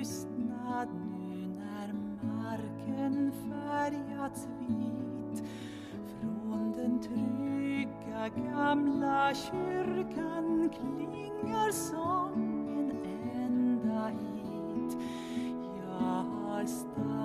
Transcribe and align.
tystnad 0.00 0.88
nu 0.94 1.46
när 1.46 1.92
marken 2.22 3.32
färgats 3.32 4.48
vit. 4.60 5.44
Från 6.20 6.72
den 6.76 7.00
trygga 7.00 8.28
gamla 8.28 9.34
kyrkan 9.34 10.70
klingar 10.72 11.70
sången 11.70 12.92
ända 13.34 14.06
hit. 14.08 14.96
Jag 15.86 16.24
har 16.24 16.66
stannat 16.66 17.19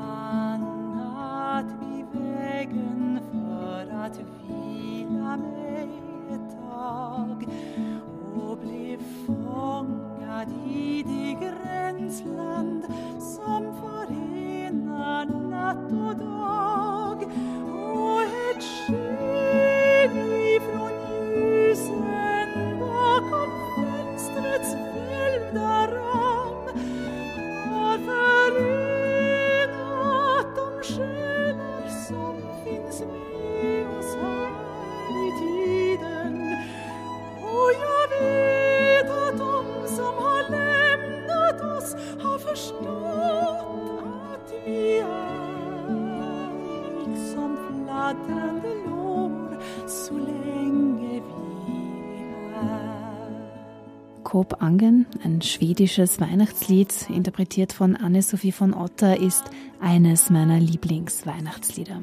schwedisches 55.55 56.19
Weihnachtslied, 56.19 57.09
interpretiert 57.09 57.71
von 57.71 57.95
Anne-Sophie 57.95 58.51
von 58.51 58.73
Otter, 58.73 59.17
ist 59.17 59.45
eines 59.79 60.29
meiner 60.29 60.59
Lieblingsweihnachtslieder. 60.59 62.01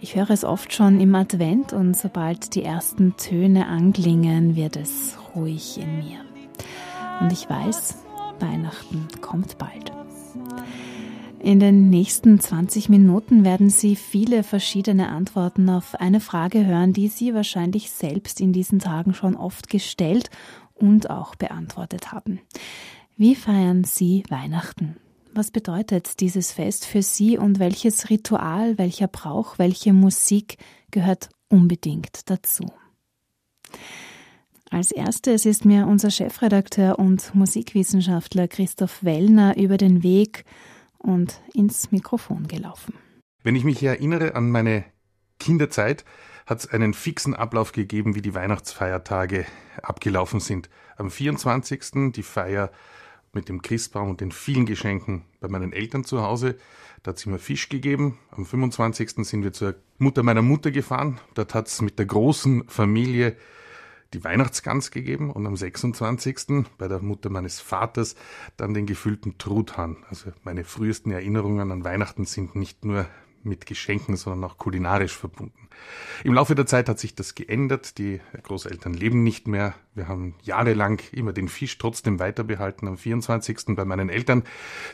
Ich 0.00 0.16
höre 0.16 0.30
es 0.30 0.42
oft 0.42 0.72
schon 0.72 1.00
im 1.00 1.14
Advent 1.14 1.72
und 1.72 1.96
sobald 1.96 2.56
die 2.56 2.64
ersten 2.64 3.16
Töne 3.16 3.68
anklingen, 3.68 4.56
wird 4.56 4.76
es 4.76 5.16
ruhig 5.36 5.78
in 5.78 5.98
mir. 5.98 6.18
Und 7.20 7.32
ich 7.32 7.48
weiß, 7.48 7.98
Weihnachten 8.40 9.06
kommt 9.20 9.56
bald. 9.56 9.92
In 11.38 11.60
den 11.60 11.90
nächsten 11.90 12.40
20 12.40 12.88
Minuten 12.88 13.44
werden 13.44 13.70
Sie 13.70 13.94
viele 13.94 14.42
verschiedene 14.42 15.10
Antworten 15.10 15.68
auf 15.68 15.94
eine 15.94 16.20
Frage 16.20 16.66
hören, 16.66 16.92
die 16.92 17.08
Sie 17.08 17.34
wahrscheinlich 17.34 17.90
selbst 17.90 18.40
in 18.40 18.52
diesen 18.52 18.78
Tagen 18.80 19.14
schon 19.14 19.36
oft 19.36 19.68
gestellt 19.68 20.30
und 20.74 21.10
auch 21.10 21.34
beantwortet 21.34 22.12
haben. 22.12 22.40
Wie 23.16 23.34
feiern 23.34 23.84
Sie 23.84 24.24
Weihnachten? 24.28 24.96
Was 25.32 25.50
bedeutet 25.50 26.20
dieses 26.20 26.52
Fest 26.52 26.84
für 26.86 27.02
Sie 27.02 27.38
und 27.38 27.58
welches 27.58 28.10
Ritual, 28.10 28.78
welcher 28.78 29.08
Brauch, 29.08 29.58
welche 29.58 29.92
Musik 29.92 30.58
gehört 30.90 31.28
unbedingt 31.48 32.30
dazu? 32.30 32.70
Als 34.70 34.90
erstes 34.90 35.46
ist 35.46 35.64
mir 35.64 35.86
unser 35.86 36.10
Chefredakteur 36.10 36.98
und 36.98 37.34
Musikwissenschaftler 37.34 38.48
Christoph 38.48 39.04
Wellner 39.04 39.56
über 39.56 39.76
den 39.76 40.02
Weg 40.02 40.44
und 40.98 41.40
ins 41.52 41.92
Mikrofon 41.92 42.48
gelaufen. 42.48 42.94
Wenn 43.42 43.56
ich 43.56 43.64
mich 43.64 43.82
erinnere 43.82 44.34
an 44.34 44.50
meine 44.50 44.84
Kinderzeit, 45.38 46.04
hat 46.46 46.60
es 46.60 46.66
einen 46.66 46.94
fixen 46.94 47.34
Ablauf 47.34 47.72
gegeben, 47.72 48.14
wie 48.14 48.22
die 48.22 48.34
Weihnachtsfeiertage 48.34 49.46
abgelaufen 49.82 50.40
sind. 50.40 50.68
Am 50.96 51.10
24. 51.10 52.12
die 52.12 52.22
Feier 52.22 52.70
mit 53.32 53.48
dem 53.48 53.62
Christbaum 53.62 54.10
und 54.10 54.20
den 54.20 54.32
vielen 54.32 54.66
Geschenken 54.66 55.24
bei 55.40 55.48
meinen 55.48 55.72
Eltern 55.72 56.04
zu 56.04 56.22
Hause. 56.22 56.56
Da 57.02 57.10
hat 57.10 57.18
es 57.18 57.26
immer 57.26 57.38
Fisch 57.38 57.68
gegeben. 57.68 58.18
Am 58.30 58.46
25. 58.46 59.26
sind 59.26 59.42
wir 59.42 59.52
zur 59.52 59.74
Mutter 59.98 60.22
meiner 60.22 60.42
Mutter 60.42 60.70
gefahren. 60.70 61.20
Dort 61.34 61.54
hat 61.54 61.68
es 61.68 61.82
mit 61.82 61.98
der 61.98 62.06
großen 62.06 62.68
Familie 62.68 63.36
die 64.12 64.22
Weihnachtsgans 64.22 64.92
gegeben 64.92 65.30
und 65.30 65.46
am 65.46 65.56
26. 65.56 66.64
bei 66.78 66.86
der 66.86 67.00
Mutter 67.00 67.30
meines 67.30 67.60
Vaters 67.60 68.14
dann 68.56 68.72
den 68.72 68.86
gefüllten 68.86 69.38
Truthahn. 69.38 69.96
Also 70.08 70.30
meine 70.44 70.64
frühesten 70.64 71.10
Erinnerungen 71.10 71.72
an 71.72 71.84
Weihnachten 71.84 72.24
sind 72.24 72.54
nicht 72.54 72.84
nur 72.84 73.06
mit 73.44 73.66
Geschenken, 73.66 74.16
sondern 74.16 74.50
auch 74.50 74.58
kulinarisch 74.58 75.16
verbunden. 75.16 75.68
Im 76.22 76.34
Laufe 76.34 76.54
der 76.54 76.66
Zeit 76.66 76.88
hat 76.88 76.98
sich 76.98 77.14
das 77.14 77.34
geändert. 77.34 77.98
Die 77.98 78.20
Großeltern 78.42 78.94
leben 78.94 79.22
nicht 79.22 79.48
mehr. 79.48 79.74
Wir 79.94 80.08
haben 80.08 80.34
jahrelang 80.42 81.00
immer 81.12 81.32
den 81.32 81.48
Fisch 81.48 81.78
trotzdem 81.78 82.18
weiterbehalten 82.18 82.88
am 82.88 82.96
24. 82.96 83.58
bei 83.68 83.84
meinen 83.84 84.08
Eltern. 84.08 84.44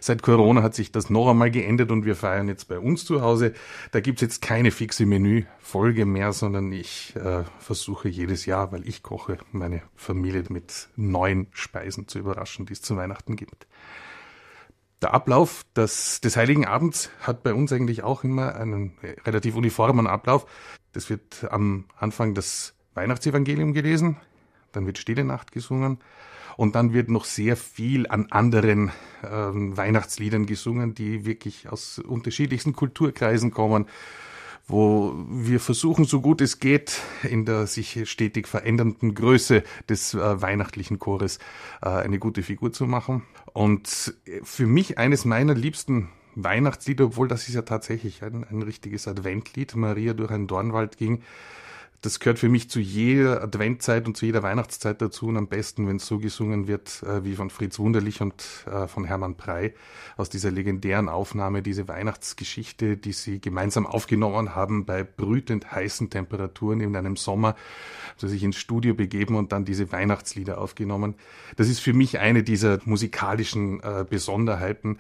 Seit 0.00 0.22
Corona 0.22 0.62
hat 0.62 0.75
sich 0.75 0.93
das 0.93 1.11
noch 1.11 1.28
einmal 1.28 1.50
geändert 1.50 1.91
und 1.91 2.05
wir 2.05 2.16
feiern 2.16 2.49
jetzt 2.49 2.69
bei 2.69 2.78
uns 2.78 3.05
zu 3.05 3.22
Hause. 3.22 3.55
Da 3.93 4.00
gibt's 4.00 4.22
jetzt 4.22 4.43
keine 4.43 4.71
fixe 4.71 5.06
Menüfolge 5.06 6.06
mehr, 6.06 6.32
sondern 6.32 6.72
ich 6.72 7.15
äh, 7.17 7.44
versuche 7.59 8.09
jedes 8.09 8.47
Jahr, 8.47 8.72
weil 8.72 8.87
ich 8.88 9.03
koche, 9.03 9.38
meine 9.53 9.82
Familie 9.94 10.44
mit 10.49 10.88
neuen 10.97 11.47
Speisen 11.53 12.09
zu 12.09 12.19
überraschen, 12.19 12.67
die 12.67 12.72
es 12.72 12.82
zu 12.82 12.97
Weihnachten 12.97 13.37
gibt. 13.37 13.67
Der 15.03 15.15
Ablauf 15.15 15.65
des, 15.75 16.21
des 16.21 16.37
Heiligen 16.37 16.66
Abends 16.66 17.11
hat 17.21 17.43
bei 17.43 17.55
uns 17.55 17.72
eigentlich 17.72 18.03
auch 18.03 18.22
immer 18.22 18.55
einen 18.55 18.99
relativ 19.25 19.56
uniformen 19.56 20.06
Ablauf. 20.06 20.47
Das 20.93 21.09
wird 21.09 21.47
am 21.50 21.87
Anfang 21.97 22.34
das 22.34 22.75
Weihnachtsevangelium 22.94 23.72
gelesen, 23.72 24.19
dann 24.72 24.87
wird 24.87 24.99
Stille 24.99 25.25
Nacht 25.25 25.53
gesungen 25.53 25.99
und 26.56 26.75
dann 26.75 26.93
wird 26.93 27.09
noch 27.09 27.25
sehr 27.25 27.56
viel 27.56 28.06
an 28.09 28.27
anderen 28.31 28.93
ähm, 29.25 29.75
Weihnachtsliedern 29.77 30.44
gesungen, 30.44 30.94
die 30.94 31.25
wirklich 31.25 31.71
aus 31.71 31.99
unterschiedlichsten 31.99 32.75
Kulturkreisen 32.75 33.53
kommen 33.53 33.87
wo 34.70 35.14
wir 35.28 35.60
versuchen, 35.60 36.04
so 36.04 36.20
gut 36.20 36.41
es 36.41 36.60
geht, 36.60 37.00
in 37.22 37.44
der 37.44 37.66
sich 37.66 38.08
stetig 38.08 38.47
verändernden 38.47 39.14
Größe 39.14 39.62
des 39.88 40.14
äh, 40.14 40.42
weihnachtlichen 40.42 40.98
Chores 40.98 41.38
äh, 41.82 41.88
eine 41.88 42.19
gute 42.19 42.42
Figur 42.42 42.72
zu 42.72 42.86
machen. 42.86 43.22
Und 43.53 44.14
für 44.42 44.66
mich 44.66 44.98
eines 44.98 45.25
meiner 45.25 45.54
liebsten 45.54 46.08
Weihnachtslieder, 46.36 47.06
obwohl 47.06 47.28
das 47.28 47.48
ist 47.48 47.54
ja 47.54 47.62
tatsächlich 47.62 48.22
ein, 48.22 48.44
ein 48.44 48.62
richtiges 48.62 49.08
Adventlied, 49.08 49.75
Maria 49.75 50.14
durch 50.14 50.31
einen 50.31 50.47
Dornwald 50.47 50.97
ging, 50.97 51.22
das 52.03 52.19
gehört 52.19 52.38
für 52.38 52.49
mich 52.49 52.71
zu 52.71 52.81
jeder 52.81 53.43
Adventzeit 53.43 54.06
und 54.06 54.16
zu 54.16 54.25
jeder 54.25 54.43
Weihnachtszeit 54.43 55.03
dazu 55.03 55.27
und 55.27 55.37
am 55.37 55.49
besten, 55.49 55.87
wenn 55.87 55.97
es 55.97 56.06
so 56.06 56.19
gesungen 56.19 56.66
wird 56.66 57.03
äh, 57.03 57.25
wie 57.25 57.34
von 57.34 57.50
Fritz 57.50 57.78
Wunderlich 57.78 58.22
und 58.22 58.43
äh, 58.66 58.87
von 58.87 59.05
Hermann 59.05 59.37
Prey 59.37 59.75
aus 60.16 60.31
dieser 60.31 60.50
legendären 60.50 61.11
Aufnahme, 61.11 61.62
diese 61.62 61.88
Weihnachtsgeschichte, 61.88 62.97
die 62.97 63.12
sie 63.12 63.41
gemeinsam 63.41 63.87
aufgenommen 63.87 64.55
haben 64.55 64.87
bei 64.87 65.05
brütend 65.05 65.71
heißen 65.72 66.09
Temperaturen 66.09 66.81
in 66.81 66.97
einem 66.97 67.16
Sommer, 67.16 67.55
so 68.17 68.28
sich 68.28 68.43
ins 68.43 68.56
Studio 68.56 68.94
begeben 68.94 69.37
und 69.37 69.53
dann 69.53 69.67
diese 69.67 69.93
Weihnachtslieder 69.93 70.59
aufgenommen. 70.59 71.17
Das 71.56 71.69
ist 71.69 71.81
für 71.81 71.93
mich 71.93 72.19
eine 72.19 72.43
dieser 72.43 72.78
musikalischen 72.84 73.81
äh, 73.82 74.06
Besonderheiten, 74.09 74.99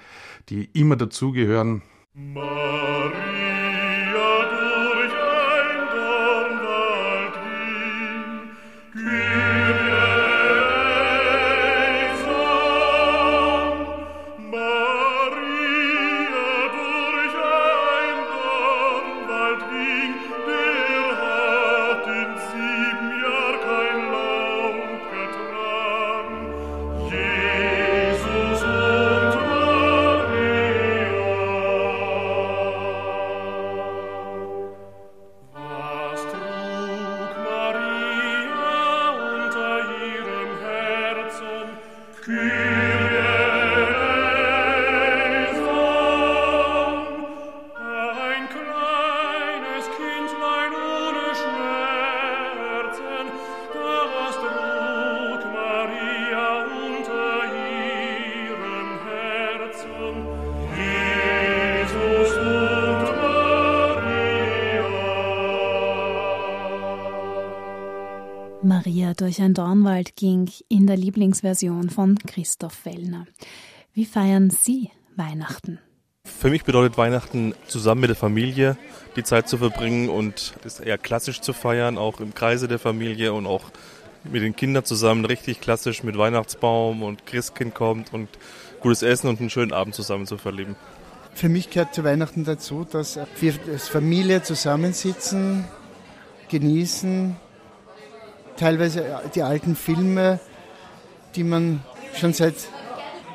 die 0.50 0.68
immer 0.74 0.96
dazugehören. 0.96 1.80
Maria. 2.12 3.59
Maria 69.10 69.14
durch 69.14 69.40
ein 69.40 69.54
Dornwald 69.54 70.14
ging 70.14 70.50
in 70.68 70.86
der 70.86 70.96
Lieblingsversion 70.96 71.90
von 71.90 72.16
Christoph 72.18 72.74
Fellner. 72.74 73.26
Wie 73.92 74.04
feiern 74.04 74.50
Sie 74.50 74.90
Weihnachten? 75.16 75.80
Für 76.24 76.48
mich 76.48 76.62
bedeutet 76.64 76.96
Weihnachten 76.96 77.54
zusammen 77.66 78.02
mit 78.02 78.10
der 78.10 78.16
Familie 78.16 78.76
die 79.16 79.24
Zeit 79.24 79.48
zu 79.48 79.58
verbringen 79.58 80.08
und 80.08 80.54
es 80.64 80.78
eher 80.78 80.96
klassisch 80.96 81.40
zu 81.40 81.52
feiern, 81.52 81.98
auch 81.98 82.20
im 82.20 82.34
Kreise 82.34 82.68
der 82.68 82.78
Familie 82.78 83.32
und 83.32 83.46
auch 83.46 83.64
mit 84.24 84.42
den 84.42 84.54
Kindern 84.54 84.84
zusammen 84.84 85.24
richtig 85.24 85.60
klassisch 85.60 86.04
mit 86.04 86.16
Weihnachtsbaum 86.16 87.02
und 87.02 87.26
Christkind 87.26 87.74
kommt 87.74 88.12
und 88.12 88.28
gutes 88.80 89.02
Essen 89.02 89.28
und 89.28 89.40
einen 89.40 89.50
schönen 89.50 89.72
Abend 89.72 89.94
zusammen 89.94 90.26
zu 90.26 90.38
verleben. 90.38 90.76
Für 91.34 91.48
mich 91.48 91.70
gehört 91.70 91.94
zu 91.94 92.04
Weihnachten 92.04 92.44
dazu, 92.44 92.86
dass 92.88 93.18
wir 93.40 93.54
als 93.72 93.88
Familie 93.88 94.42
zusammensitzen, 94.42 95.64
genießen, 96.48 97.36
teilweise 98.60 99.22
die 99.34 99.42
alten 99.42 99.74
Filme, 99.74 100.38
die 101.34 101.44
man 101.44 101.82
schon 102.14 102.34
seit 102.34 102.54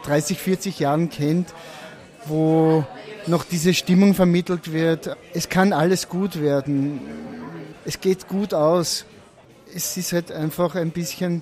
30, 0.03 0.37
40 0.37 0.79
Jahren 0.79 1.09
kennt, 1.09 1.53
wo 2.27 2.85
noch 3.25 3.43
diese 3.43 3.73
Stimmung 3.73 4.13
vermittelt 4.13 4.71
wird. 4.71 5.17
Es 5.33 5.49
kann 5.49 5.73
alles 5.73 6.09
gut 6.09 6.39
werden. 6.39 7.01
Es 7.85 7.99
geht 7.99 8.27
gut 8.27 8.53
aus. 8.53 9.05
Es 9.73 9.97
ist 9.97 10.13
halt 10.13 10.31
einfach 10.31 10.75
ein 10.75 10.91
bisschen 10.91 11.41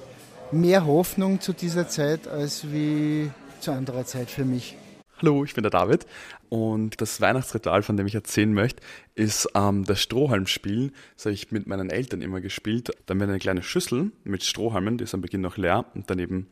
mehr 0.51 0.85
Hoffnung 0.85 1.41
zu 1.41 1.51
dieser 1.51 1.89
Zeit 1.89 2.27
als 2.27 2.71
wie 2.71 3.31
zu 3.59 3.71
anderer 3.71 4.05
Zeit 4.05 4.29
für 4.29 4.45
mich. 4.45 4.77
Hallo, 5.23 5.45
ich 5.45 5.53
bin 5.53 5.61
der 5.61 5.71
David 5.71 6.05
und 6.49 6.99
das 6.99 7.21
Weihnachtsritual, 7.21 7.81
von 7.81 7.95
dem 7.95 8.05
ich 8.05 8.13
erzählen 8.13 8.53
möchte, 8.53 8.83
ist 9.15 9.47
ähm, 9.55 9.85
das 9.85 10.01
Strohhalmspiel. 10.01 10.91
Das 11.15 11.27
habe 11.27 11.33
ich 11.33 11.49
mit 11.49 11.65
meinen 11.65 11.89
Eltern 11.89 12.21
immer 12.21 12.41
gespielt. 12.41 12.91
Dann 13.05 13.21
wird 13.21 13.29
eine 13.29 13.39
kleine 13.39 13.63
Schüssel 13.63 14.11
mit 14.25 14.43
Strohhalmen, 14.43 14.97
die 14.97 15.05
ist 15.05 15.13
am 15.13 15.21
Beginn 15.21 15.39
noch 15.39 15.55
leer 15.55 15.85
und 15.93 16.09
daneben 16.09 16.47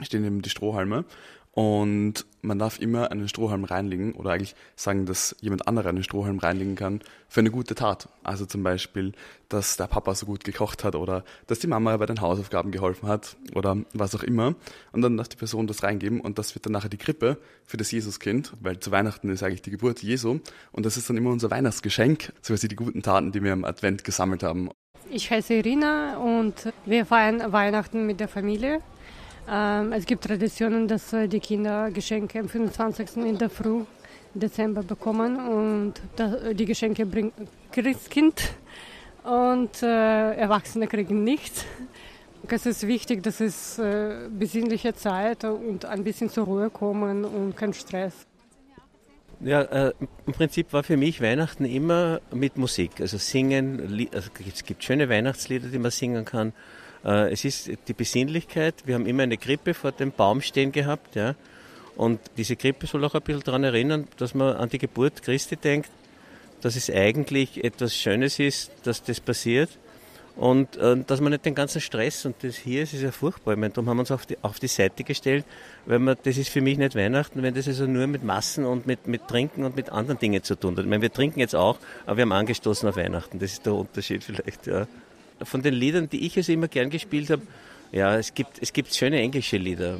stehen 0.00 0.24
eben 0.24 0.40
die 0.40 0.48
Strohhalme 0.48 1.04
und 1.52 2.24
man 2.40 2.58
darf 2.58 2.78
immer 2.78 3.10
einen 3.10 3.28
Strohhalm 3.28 3.64
reinlegen 3.64 4.12
oder 4.12 4.30
eigentlich 4.30 4.54
sagen, 4.76 5.06
dass 5.06 5.34
jemand 5.40 5.66
anderer 5.66 5.88
einen 5.88 6.04
Strohhalm 6.04 6.38
reinlegen 6.38 6.76
kann 6.76 7.00
für 7.28 7.40
eine 7.40 7.50
gute 7.50 7.74
Tat. 7.74 8.08
Also 8.22 8.46
zum 8.46 8.62
Beispiel, 8.62 9.12
dass 9.48 9.76
der 9.76 9.86
Papa 9.86 10.14
so 10.14 10.26
gut 10.26 10.44
gekocht 10.44 10.84
hat 10.84 10.94
oder 10.94 11.24
dass 11.46 11.58
die 11.58 11.66
Mama 11.66 11.96
bei 11.96 12.06
den 12.06 12.20
Hausaufgaben 12.20 12.70
geholfen 12.70 13.08
hat 13.08 13.36
oder 13.54 13.76
was 13.92 14.14
auch 14.14 14.22
immer. 14.22 14.54
Und 14.92 15.02
dann 15.02 15.16
darf 15.16 15.28
die 15.28 15.36
Person 15.36 15.66
das 15.66 15.82
reingeben 15.82 16.20
und 16.20 16.38
das 16.38 16.54
wird 16.54 16.64
dann 16.64 16.72
nachher 16.72 16.90
die 16.90 16.96
Krippe 16.96 17.38
für 17.64 17.76
das 17.76 17.90
Jesuskind, 17.90 18.52
weil 18.60 18.78
zu 18.78 18.90
Weihnachten 18.92 19.28
ist 19.30 19.42
eigentlich 19.42 19.62
die 19.62 19.70
Geburt 19.70 20.02
Jesu 20.02 20.38
und 20.72 20.86
das 20.86 20.96
ist 20.96 21.10
dann 21.10 21.16
immer 21.16 21.30
unser 21.30 21.50
Weihnachtsgeschenk, 21.50 22.32
so 22.40 22.54
quasi 22.54 22.68
die 22.68 22.76
guten 22.76 23.02
Taten, 23.02 23.32
die 23.32 23.42
wir 23.42 23.52
im 23.52 23.64
Advent 23.64 24.04
gesammelt 24.04 24.42
haben. 24.42 24.70
Ich 25.10 25.30
heiße 25.30 25.54
Irina 25.54 26.18
und 26.18 26.72
wir 26.84 27.06
feiern 27.06 27.52
Weihnachten 27.52 28.06
mit 28.06 28.20
der 28.20 28.28
Familie. 28.28 28.80
Ähm, 29.50 29.92
es 29.92 30.04
gibt 30.04 30.24
Traditionen, 30.24 30.86
dass 30.86 31.12
äh, 31.12 31.26
die 31.26 31.40
Kinder 31.40 31.90
Geschenke 31.90 32.38
am 32.40 32.48
25. 32.48 33.16
in 33.16 33.38
der 33.38 33.48
Früh 33.48 33.82
Dezember 34.34 34.82
bekommen 34.82 35.36
und 35.36 35.94
äh, 36.20 36.54
die 36.54 36.66
Geschenke 36.66 37.06
bringt 37.06 37.32
Christkind 37.72 38.52
und 39.24 39.82
äh, 39.82 40.34
Erwachsene 40.34 40.86
kriegen 40.86 41.24
nichts. 41.24 41.64
Es 42.46 42.66
ist 42.66 42.86
wichtig, 42.86 43.22
dass 43.22 43.40
es 43.40 43.78
äh, 43.78 44.28
besinnliche 44.30 44.94
Zeit 44.94 45.44
und 45.44 45.86
ein 45.86 46.04
bisschen 46.04 46.28
zur 46.28 46.44
Ruhe 46.44 46.70
kommen 46.70 47.24
und 47.24 47.56
kein 47.56 47.72
Stress. 47.72 48.14
Ja, 49.40 49.62
äh, 49.62 49.92
im 50.26 50.32
Prinzip 50.32 50.72
war 50.72 50.82
für 50.82 50.96
mich 50.96 51.22
Weihnachten 51.22 51.64
immer 51.64 52.20
mit 52.32 52.58
Musik, 52.58 53.00
also 53.00 53.16
singen. 53.16 54.08
Also 54.12 54.30
es 54.46 54.64
gibt 54.64 54.84
schöne 54.84 55.08
Weihnachtslieder, 55.08 55.68
die 55.68 55.78
man 55.78 55.90
singen 55.90 56.24
kann. 56.24 56.52
Äh, 57.04 57.32
es 57.32 57.44
ist 57.44 57.70
die 57.86 57.92
Besinnlichkeit. 57.92 58.74
Wir 58.84 58.94
haben 58.94 59.06
immer 59.06 59.22
eine 59.22 59.36
Krippe 59.36 59.74
vor 59.74 59.92
dem 59.92 60.12
Baum 60.12 60.40
stehen 60.40 60.72
gehabt, 60.72 61.16
ja. 61.16 61.34
Und 61.96 62.20
diese 62.36 62.54
Krippe 62.54 62.86
soll 62.86 63.04
auch 63.04 63.14
ein 63.14 63.22
bisschen 63.22 63.42
daran 63.42 63.64
erinnern, 63.64 64.06
dass 64.18 64.32
man 64.32 64.56
an 64.56 64.68
die 64.68 64.78
Geburt 64.78 65.20
Christi 65.22 65.56
denkt, 65.56 65.90
dass 66.60 66.76
es 66.76 66.90
eigentlich 66.90 67.64
etwas 67.64 67.94
Schönes 67.94 68.38
ist, 68.38 68.70
dass 68.84 69.02
das 69.02 69.20
passiert. 69.20 69.70
Und 70.36 70.76
äh, 70.76 70.96
dass 71.04 71.20
man 71.20 71.32
nicht 71.32 71.44
den 71.44 71.56
ganzen 71.56 71.80
Stress, 71.80 72.24
und 72.24 72.36
das 72.44 72.54
hier 72.54 72.84
ist, 72.84 72.94
ist 72.94 73.02
ja 73.02 73.10
furchtbar. 73.10 73.54
Ich 73.54 73.58
meine, 73.58 73.72
darum 73.72 73.90
haben 73.90 73.96
wir 73.96 74.02
uns 74.02 74.12
auf 74.12 74.24
die, 74.24 74.36
auf 74.40 74.60
die 74.60 74.68
Seite 74.68 75.02
gestellt, 75.02 75.44
weil 75.86 75.98
man, 75.98 76.16
das 76.22 76.36
ist 76.38 76.50
für 76.50 76.60
mich 76.60 76.78
nicht 76.78 76.94
Weihnachten, 76.94 77.42
wenn 77.42 77.54
das 77.54 77.66
also 77.66 77.86
nur 77.86 78.06
mit 78.06 78.22
Massen 78.22 78.64
und 78.64 78.86
mit, 78.86 79.08
mit 79.08 79.26
Trinken 79.26 79.64
und 79.64 79.74
mit 79.74 79.90
anderen 79.90 80.20
Dingen 80.20 80.44
zu 80.44 80.54
tun 80.54 80.76
hat. 80.76 80.84
Ich 80.84 80.88
meine, 80.88 81.02
wir 81.02 81.12
trinken 81.12 81.40
jetzt 81.40 81.56
auch, 81.56 81.78
aber 82.06 82.18
wir 82.18 82.22
haben 82.22 82.32
angestoßen 82.32 82.88
auf 82.88 82.96
Weihnachten. 82.96 83.40
Das 83.40 83.54
ist 83.54 83.66
der 83.66 83.74
Unterschied 83.74 84.22
vielleicht, 84.22 84.68
ja 84.68 84.86
von 85.42 85.62
den 85.62 85.74
Liedern, 85.74 86.08
die 86.08 86.26
ich 86.26 86.36
also 86.36 86.52
immer 86.52 86.68
gern 86.68 86.90
gespielt 86.90 87.30
habe, 87.30 87.42
ja, 87.90 88.16
es 88.16 88.34
gibt, 88.34 88.60
es 88.60 88.72
gibt 88.72 88.94
schöne 88.94 89.18
englische 89.18 89.56
Lieder. 89.56 89.98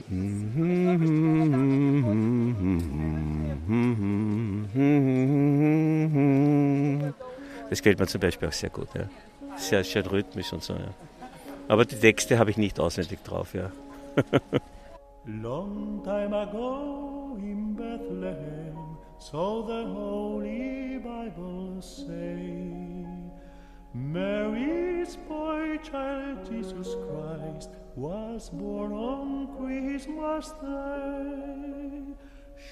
Das 7.71 7.79
gefällt 7.79 7.99
mir 7.99 8.07
zum 8.07 8.21
Beispiel 8.21 8.49
auch 8.49 8.53
sehr 8.53 8.71
gut. 8.71 8.89
Ja. 8.95 9.09
Sehr 9.57 9.85
schön 9.85 10.07
rhythmisch 10.07 10.53
und 10.53 10.63
so. 10.63 10.75
Ja. 10.75 10.95
Aber 11.69 11.85
die 11.85 11.97
Texte 11.97 12.39
habe 12.39 12.51
ich 12.51 12.59
nicht 12.59 12.79
auswendig 12.79 13.23
drauf. 13.25 13.55
Ja. 13.55 13.71
Long 15.25 16.03
time 16.05 16.35
ago 16.35 17.37
in 17.39 17.75
Bethlehem, 17.77 18.97
so 19.19 19.65
the 19.67 19.85
Holy 19.87 20.99
Bible 20.99 21.83
say. 21.83 22.78
Mary's 23.99 25.17
boy 25.17 25.77
child 25.83 26.49
Jesus 26.49 26.95
Christ 26.95 27.71
was 27.97 28.49
born 28.51 28.93
on 28.93 29.49
Christmas 29.59 30.53
Day. 30.63 32.03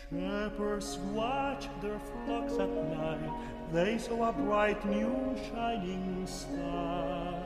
Shepherds 0.08 0.98
watched 1.12 1.80
their 1.82 1.98
flocks 1.98 2.52
at 2.60 2.70
night, 2.70 3.28
they 3.72 3.98
saw 3.98 4.28
a 4.28 4.32
bright 4.32 4.86
new 4.86 5.34
shining 5.50 6.24
star, 6.28 7.42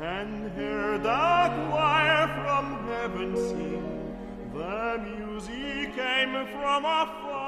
and 0.00 0.50
heard 0.52 1.04
a 1.04 1.68
choir 1.68 2.26
from 2.42 2.86
heaven 2.86 3.36
sing. 3.36 4.16
The 4.54 4.98
music 5.04 5.94
came 5.94 6.46
from 6.46 6.84
afar. 6.86 7.40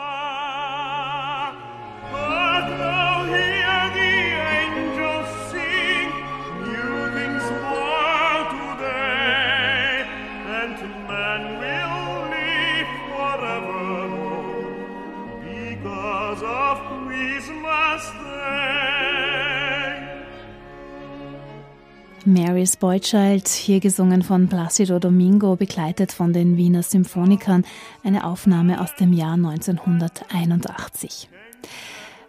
Mary's 22.45 22.77
Boychild, 22.77 23.47
hier 23.47 23.79
gesungen 23.79 24.23
von 24.23 24.49
Placido 24.49 24.99
Domingo, 24.99 25.55
begleitet 25.55 26.11
von 26.11 26.33
den 26.33 26.57
Wiener 26.57 26.83
Symphonikern, 26.83 27.65
eine 28.03 28.27
Aufnahme 28.27 28.81
aus 28.81 28.97
dem 28.97 29.13
Jahr 29.13 29.35
1981. 29.35 31.29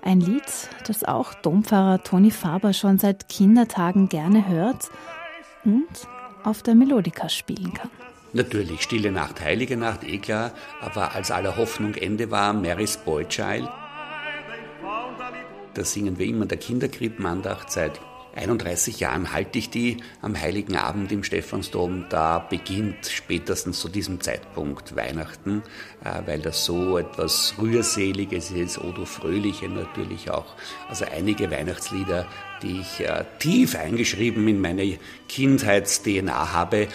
Ein 0.04 0.20
Lied, 0.22 0.44
das 0.86 1.04
auch 1.04 1.34
Dompfarrer 1.34 2.04
Toni 2.04 2.30
Faber 2.30 2.74
schon 2.74 3.00
seit 3.00 3.28
Kindertagen 3.28 4.08
gerne 4.08 4.48
hört 4.48 4.92
und 5.66 5.88
auf 6.44 6.62
der 6.62 6.76
Melodika 6.76 7.28
spielen 7.28 7.74
kann. 7.74 7.90
Natürlich, 8.34 8.84
Stille 8.84 9.12
Nacht, 9.12 9.42
Heilige 9.42 9.78
Nacht, 9.78 10.04
eh 10.04 10.20
klar, 10.20 10.52
aber 10.80 11.16
als 11.16 11.32
aller 11.32 11.58
Hoffnung 11.58 11.96
Ende 11.96 12.30
war 12.30 12.54
Mary's 12.54 12.98
Boychild. 12.98 13.68
Da 15.74 15.84
singen 15.84 16.20
wir 16.20 16.28
immer 16.28 16.46
der 16.46 16.60
Kinderkrippenandacht 16.60 17.72
seit 17.72 18.00
31 18.36 19.00
Jahren 19.00 19.32
halte 19.32 19.60
ich 19.60 19.70
die 19.70 19.98
am 20.22 20.40
Heiligen 20.40 20.76
Abend 20.76 21.12
im 21.12 21.24
Stephansdom. 21.24 22.06
Da 22.10 22.40
beginnt 22.40 23.06
spätestens 23.06 23.80
zu 23.80 23.90
diesem 23.90 24.22
Zeitpunkt 24.22 24.96
Weihnachten, 24.96 25.62
äh, 26.04 26.22
weil 26.26 26.40
das 26.40 26.66
so 26.66 26.98
etwas 26.98 27.56
Rührseliges 27.60 28.52
ist, 28.52 28.80
Odo 28.80 29.06
Fröhliche 29.06 29.70
natürlich 29.70 30.32
auch. 30.32 30.56
Also 30.90 31.06
einige 31.06 31.52
Weihnachtslieder, 31.52 32.26
die 32.64 32.80
ich 32.80 33.02
äh, 33.02 33.26
tief 33.40 33.76
eingeschrieben 33.76 34.48
in 34.48 34.62
meine 34.62 34.98
Kindheits-DNA 35.28 36.54
habe, 36.54 36.78
äh, 36.78 36.88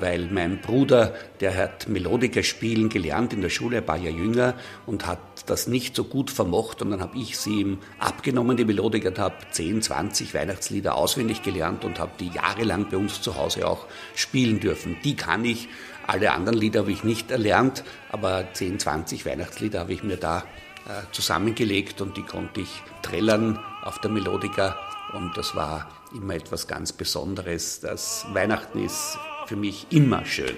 weil 0.00 0.28
mein 0.30 0.60
Bruder, 0.60 1.14
der 1.40 1.56
hat 1.56 1.88
Melodiker 1.88 2.42
spielen 2.42 2.88
gelernt 2.88 3.32
in 3.32 3.42
der 3.42 3.50
Schule, 3.50 3.78
ein 3.78 3.86
paar 3.86 3.98
Jahre 3.98 4.16
jünger 4.16 4.54
und 4.86 5.06
hat 5.06 5.20
das 5.46 5.66
nicht 5.66 5.94
so 5.94 6.04
gut 6.04 6.30
vermocht 6.30 6.82
und 6.82 6.90
dann 6.90 7.00
habe 7.00 7.18
ich 7.18 7.38
sie 7.38 7.60
ihm 7.60 7.78
abgenommen, 7.98 8.56
die 8.56 8.64
Melodiker, 8.64 9.08
und 9.10 9.18
habe 9.18 9.36
10, 9.50 9.82
20 9.82 10.34
Weihnachtslieder 10.34 10.94
auswendig 10.94 11.42
gelernt 11.42 11.84
und 11.84 11.98
habe 11.98 12.12
die 12.18 12.28
jahrelang 12.28 12.88
bei 12.90 12.96
uns 12.96 13.20
zu 13.20 13.36
Hause 13.36 13.68
auch 13.68 13.86
spielen 14.14 14.60
dürfen. 14.60 14.96
Die 15.04 15.16
kann 15.16 15.44
ich, 15.44 15.68
alle 16.06 16.32
anderen 16.32 16.58
Lieder 16.58 16.80
habe 16.80 16.92
ich 16.92 17.04
nicht 17.04 17.30
erlernt, 17.30 17.84
aber 18.10 18.48
10, 18.52 18.78
20 18.78 19.26
Weihnachtslieder 19.26 19.80
habe 19.80 19.92
ich 19.92 20.02
mir 20.02 20.16
da 20.16 20.44
äh, 20.88 21.02
zusammengelegt 21.12 22.00
und 22.00 22.16
die 22.16 22.22
konnte 22.22 22.62
ich 22.62 22.82
trällern 23.02 23.58
auf 23.82 24.00
der 24.00 24.10
Melodiker 24.10 24.78
Und 25.12 25.36
das 25.36 25.54
war 25.54 25.88
immer 26.14 26.34
etwas 26.34 26.68
ganz 26.68 26.92
Besonderes. 26.92 27.80
Das 27.80 28.26
Weihnachten 28.32 28.84
ist 28.84 29.18
für 29.46 29.56
mich 29.56 29.86
immer 29.90 30.24
schön. 30.24 30.56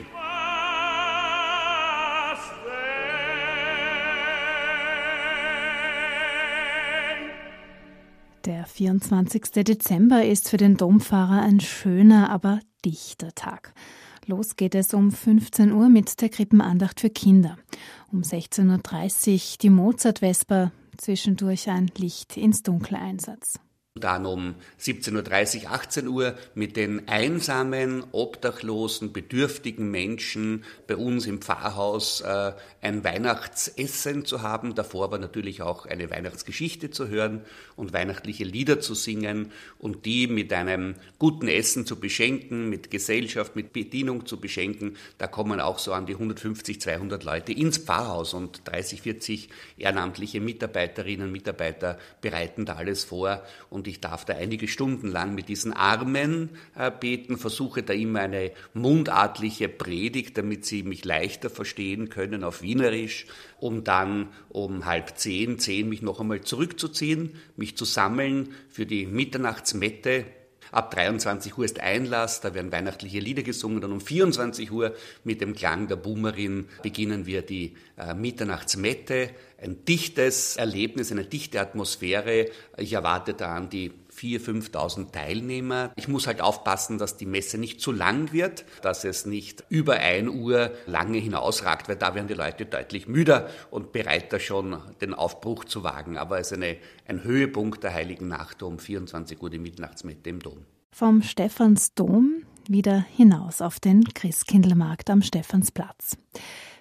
Der 8.44 8.66
24. 8.66 9.64
Dezember 9.64 10.24
ist 10.24 10.48
für 10.48 10.56
den 10.56 10.76
Domfahrer 10.76 11.42
ein 11.42 11.60
schöner, 11.60 12.30
aber 12.30 12.58
dichter 12.84 13.32
Tag. 13.34 13.72
Los 14.26 14.56
geht 14.56 14.74
es 14.74 14.94
um 14.94 15.12
15 15.12 15.72
Uhr 15.72 15.88
mit 15.88 16.20
der 16.20 16.28
Krippenandacht 16.28 17.00
für 17.00 17.10
Kinder. 17.10 17.56
Um 18.10 18.22
16.30 18.22 19.32
Uhr 19.32 19.58
die 19.62 19.70
Mozart-Vesper, 19.70 20.72
zwischendurch 20.96 21.70
ein 21.70 21.90
Licht 21.96 22.36
ins 22.36 22.62
Dunkle 22.62 22.98
Einsatz. 22.98 23.60
Dann 24.00 24.24
um 24.24 24.54
17.30 24.80 25.64
Uhr, 25.64 25.70
18 25.70 26.08
Uhr 26.08 26.34
mit 26.54 26.78
den 26.78 27.08
einsamen, 27.08 28.04
obdachlosen, 28.12 29.12
bedürftigen 29.12 29.90
Menschen 29.90 30.64
bei 30.86 30.96
uns 30.96 31.26
im 31.26 31.42
Pfarrhaus 31.42 32.22
äh, 32.22 32.52
ein 32.80 33.04
Weihnachtsessen 33.04 34.24
zu 34.24 34.40
haben. 34.40 34.74
Davor 34.74 35.10
war 35.10 35.18
natürlich 35.18 35.60
auch 35.60 35.84
eine 35.84 36.10
Weihnachtsgeschichte 36.10 36.90
zu 36.90 37.08
hören 37.08 37.42
und 37.76 37.92
weihnachtliche 37.92 38.44
Lieder 38.44 38.80
zu 38.80 38.94
singen 38.94 39.52
und 39.78 40.06
die 40.06 40.26
mit 40.26 40.54
einem 40.54 40.94
guten 41.18 41.48
Essen 41.48 41.84
zu 41.84 42.00
beschenken, 42.00 42.70
mit 42.70 42.90
Gesellschaft, 42.90 43.56
mit 43.56 43.74
Bedienung 43.74 44.24
zu 44.24 44.40
beschenken. 44.40 44.96
Da 45.18 45.26
kommen 45.26 45.60
auch 45.60 45.78
so 45.78 45.92
an 45.92 46.06
die 46.06 46.14
150, 46.14 46.80
200 46.80 47.24
Leute 47.24 47.52
ins 47.52 47.76
Pfarrhaus 47.76 48.32
und 48.32 48.62
30, 48.64 49.02
40 49.02 49.50
ehrenamtliche 49.76 50.40
Mitarbeiterinnen 50.40 51.26
und 51.26 51.32
Mitarbeiter 51.32 51.98
bereiten 52.22 52.64
da 52.64 52.76
alles 52.76 53.04
vor 53.04 53.42
und 53.68 53.81
und 53.82 53.88
ich 53.88 54.00
darf 54.00 54.24
da 54.24 54.34
einige 54.34 54.68
Stunden 54.68 55.08
lang 55.08 55.34
mit 55.34 55.48
diesen 55.48 55.72
Armen 55.72 56.50
äh, 56.76 56.88
beten, 56.88 57.36
versuche 57.36 57.82
da 57.82 57.92
immer 57.92 58.20
eine 58.20 58.52
mundartliche 58.74 59.68
Predigt, 59.68 60.38
damit 60.38 60.64
sie 60.64 60.84
mich 60.84 61.04
leichter 61.04 61.50
verstehen 61.50 62.08
können 62.08 62.44
auf 62.44 62.62
Wienerisch, 62.62 63.26
um 63.58 63.82
dann 63.82 64.28
um 64.50 64.84
halb 64.86 65.18
zehn, 65.18 65.58
zehn 65.58 65.88
mich 65.88 66.00
noch 66.00 66.20
einmal 66.20 66.42
zurückzuziehen, 66.42 67.34
mich 67.56 67.76
zu 67.76 67.84
sammeln 67.84 68.54
für 68.68 68.86
die 68.86 69.04
Mitternachtsmette, 69.04 70.26
Ab 70.72 70.90
23 70.92 71.58
Uhr 71.58 71.66
ist 71.66 71.80
Einlass, 71.80 72.40
da 72.40 72.54
werden 72.54 72.72
weihnachtliche 72.72 73.20
Lieder 73.20 73.42
gesungen. 73.42 73.82
Dann 73.82 73.92
um 73.92 74.00
24 74.00 74.72
Uhr 74.72 74.94
mit 75.22 75.42
dem 75.42 75.54
Klang 75.54 75.86
der 75.86 75.96
Boomerin 75.96 76.66
beginnen 76.82 77.26
wir 77.26 77.42
die 77.42 77.74
äh, 77.98 78.14
Mitternachtsmette. 78.14 79.30
Ein 79.62 79.84
dichtes 79.84 80.56
Erlebnis, 80.56 81.12
eine 81.12 81.24
dichte 81.24 81.60
Atmosphäre. 81.60 82.48
Ich 82.78 82.94
erwarte 82.94 83.34
da 83.34 83.54
an 83.54 83.68
die 83.68 83.92
4.000, 84.22 84.70
5.000 84.70 85.12
Teilnehmer. 85.12 85.90
Ich 85.96 86.06
muss 86.06 86.26
halt 86.26 86.40
aufpassen, 86.40 86.98
dass 86.98 87.16
die 87.16 87.26
Messe 87.26 87.58
nicht 87.58 87.80
zu 87.80 87.90
lang 87.90 88.32
wird, 88.32 88.64
dass 88.82 89.04
es 89.04 89.26
nicht 89.26 89.64
über 89.68 89.94
ein 89.94 90.28
Uhr 90.28 90.70
lange 90.86 91.18
hinausragt, 91.18 91.88
weil 91.88 91.96
da 91.96 92.14
werden 92.14 92.28
die 92.28 92.34
Leute 92.34 92.64
deutlich 92.66 93.08
müder 93.08 93.48
und 93.70 93.92
bereiter 93.92 94.38
schon 94.38 94.78
den 95.00 95.12
Aufbruch 95.12 95.64
zu 95.64 95.82
wagen. 95.82 96.16
Aber 96.16 96.38
es 96.38 96.52
ist 96.52 96.58
eine, 96.58 96.76
ein 97.08 97.24
Höhepunkt 97.24 97.82
der 97.82 97.92
Heiligen 97.92 98.28
Nacht 98.28 98.62
um 98.62 98.78
24 98.78 99.42
Uhr 99.42 99.50
die 99.50 99.58
Mitternachtsmette 99.58 100.30
im 100.30 100.40
Dom. 100.40 100.58
Vom 100.92 101.22
Stephansdom 101.22 102.44
wieder 102.68 103.04
hinaus 103.16 103.60
auf 103.60 103.80
den 103.80 104.04
Christkindlmarkt 104.04 105.10
am 105.10 105.22
Stephansplatz. 105.22 106.16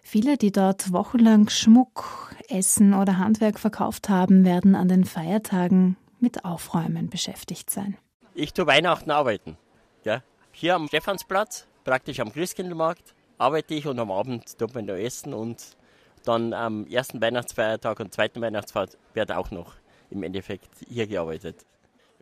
Viele, 0.03 0.37
die 0.37 0.51
dort 0.51 0.91
wochenlang 0.91 1.49
Schmuck, 1.49 2.35
Essen 2.49 2.93
oder 2.93 3.17
Handwerk 3.17 3.59
verkauft 3.59 4.09
haben, 4.09 4.43
werden 4.43 4.75
an 4.75 4.89
den 4.89 5.05
Feiertagen 5.05 5.95
mit 6.21 6.45
Aufräumen 6.45 7.09
beschäftigt 7.09 7.69
sein. 7.69 7.97
Ich 8.33 8.53
tue 8.53 8.67
Weihnachten 8.67 9.11
arbeiten. 9.11 9.57
Ja. 10.03 10.23
Hier 10.51 10.75
am 10.75 10.87
Stephansplatz, 10.87 11.67
praktisch 11.83 12.19
am 12.19 12.31
Christkindlmarkt, 12.31 13.13
arbeite 13.37 13.73
ich 13.73 13.87
und 13.87 13.99
am 13.99 14.11
Abend 14.11 14.57
tut 14.57 14.73
man 14.75 14.85
da 14.87 14.95
essen 14.95 15.33
und 15.33 15.77
dann 16.25 16.53
am 16.53 16.85
ersten 16.87 17.21
Weihnachtsfeiertag 17.21 17.99
und 17.99 18.13
zweiten 18.13 18.41
Weihnachtsfeiertag 18.41 18.99
wird 19.13 19.31
auch 19.31 19.51
noch 19.51 19.73
im 20.09 20.23
Endeffekt 20.23 20.69
hier 20.87 21.07
gearbeitet. 21.07 21.65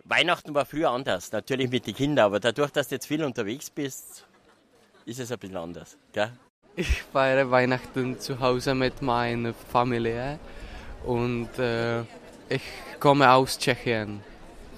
Weihnachten 0.06 0.54
war 0.54 0.66
früher 0.66 0.92
anders, 0.92 1.32
natürlich 1.32 1.70
mit 1.70 1.86
den 1.86 1.96
Kindern, 1.96 2.26
aber 2.26 2.40
dadurch, 2.40 2.72
dass 2.72 2.88
du 2.88 2.96
jetzt 2.96 3.08
viel 3.08 3.24
unterwegs 3.24 3.70
bist, 3.70 4.26
ist 5.06 5.20
es 5.20 5.32
ein 5.32 5.40
bisschen 5.40 5.58
anders. 5.58 5.98
Gell? 6.14 6.32
Ich 6.76 7.04
feiere 7.04 7.52
Weihnachten 7.52 8.20
zu 8.20 8.40
Hause 8.40 8.74
mit 8.74 9.02
meiner 9.02 9.54
Familie 9.54 10.40
und 11.06 11.50
äh, 11.60 12.04
ich 12.50 12.62
komme 13.00 13.32
aus 13.32 13.58
Tschechien. 13.58 14.22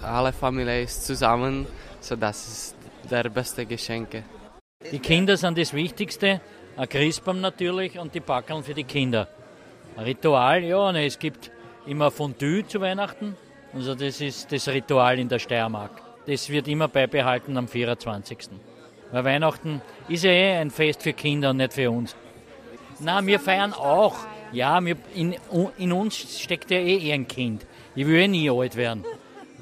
Alle 0.01 0.33
Familie 0.33 0.83
ist 0.83 1.05
zusammen, 1.05 1.65
so 1.99 2.15
das 2.15 2.47
ist 2.47 2.75
der 3.09 3.29
beste 3.29 3.65
Geschenk. 3.65 4.23
Die 4.91 4.99
Kinder 4.99 5.37
sind 5.37 5.57
das 5.57 5.73
Wichtigste, 5.73 6.41
ein 6.75 6.89
Christbaum 6.89 7.39
natürlich 7.39 7.97
und 7.97 8.13
die 8.13 8.19
Backeln 8.19 8.63
für 8.63 8.73
die 8.73 8.83
Kinder. 8.83 9.27
Ein 9.95 10.03
Ritual, 10.03 10.63
ja, 10.63 10.91
ne, 10.91 11.05
es 11.05 11.17
gibt 11.17 11.51
immer 11.85 12.11
Fondue 12.11 12.65
zu 12.67 12.81
Weihnachten, 12.81 13.37
also 13.73 13.95
das 13.95 14.19
ist 14.19 14.51
das 14.51 14.67
Ritual 14.67 15.19
in 15.19 15.29
der 15.29 15.39
Steiermark. 15.39 15.91
Das 16.25 16.49
wird 16.49 16.67
immer 16.67 16.87
beibehalten 16.87 17.57
am 17.57 17.67
24. 17.67 18.49
Weil 19.11 19.25
Weihnachten 19.25 19.81
ist 20.07 20.23
ja 20.23 20.31
eh 20.31 20.57
ein 20.57 20.71
Fest 20.71 21.03
für 21.03 21.13
Kinder 21.13 21.51
und 21.51 21.57
nicht 21.57 21.73
für 21.73 21.89
uns. 21.89 22.15
Na, 22.99 23.25
wir 23.25 23.39
feiern 23.39 23.73
auch. 23.73 24.15
Ja, 24.51 24.83
wir, 24.83 24.97
in, 25.15 25.35
in 25.77 25.91
uns 25.93 26.41
steckt 26.41 26.71
ja 26.71 26.77
eh 26.77 27.13
ein 27.13 27.27
Kind. 27.27 27.65
Ich 27.95 28.05
will 28.05 28.15
eh 28.15 28.27
nie 28.27 28.49
alt 28.49 28.75
werden. 28.75 29.05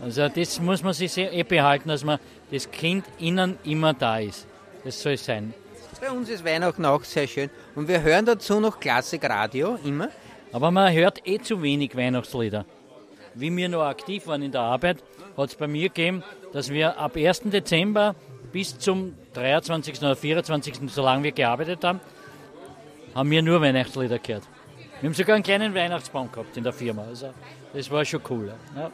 Also 0.01 0.29
das 0.29 0.59
muss 0.59 0.81
man 0.81 0.93
sich 0.93 1.17
eh 1.17 1.43
behalten, 1.43 1.89
dass 1.89 2.03
man 2.03 2.19
das 2.51 2.69
Kind 2.71 3.05
innen 3.19 3.57
immer 3.63 3.93
da 3.93 4.19
ist. 4.19 4.47
Das 4.83 5.01
soll 5.01 5.17
sein. 5.17 5.53
Bei 5.99 6.09
uns 6.11 6.29
ist 6.29 6.45
Weihnachten 6.45 6.85
auch 6.85 7.03
sehr 7.03 7.27
schön. 7.27 7.49
Und 7.75 7.87
wir 7.87 8.01
hören 8.01 8.25
dazu 8.25 8.59
noch 8.59 8.79
Klassikradio, 8.79 9.77
immer. 9.83 10.09
Aber 10.53 10.71
man 10.71 10.93
hört 10.93 11.27
eh 11.27 11.39
zu 11.39 11.61
wenig 11.61 11.95
Weihnachtslieder. 11.95 12.65
Wie 13.35 13.55
wir 13.55 13.69
noch 13.69 13.83
aktiv 13.83 14.25
waren 14.25 14.41
in 14.41 14.51
der 14.51 14.61
Arbeit, 14.61 15.03
hat 15.37 15.49
es 15.49 15.55
bei 15.55 15.67
mir 15.67 15.89
gegeben, 15.89 16.23
dass 16.53 16.69
wir 16.69 16.97
ab 16.97 17.15
1. 17.15 17.41
Dezember 17.45 18.15
bis 18.51 18.77
zum 18.79 19.13
23. 19.33 19.99
oder 19.99 20.15
24. 20.15 20.75
solange 20.87 21.23
wir 21.23 21.31
gearbeitet 21.33 21.83
haben, 21.83 21.99
haben 23.13 23.29
wir 23.29 23.41
nur 23.41 23.61
Weihnachtslieder 23.61 24.19
gehört. 24.19 24.43
Wir 25.01 25.07
haben 25.07 25.13
sogar 25.13 25.35
einen 25.35 25.43
kleinen 25.43 25.73
Weihnachtsbaum 25.73 26.29
gehabt 26.29 26.57
in 26.57 26.63
der 26.63 26.73
Firma. 26.73 27.03
Also 27.03 27.29
das 27.73 27.89
war 27.89 28.03
schon 28.03 28.21
cool. 28.29 28.53
Ja. 28.75 28.91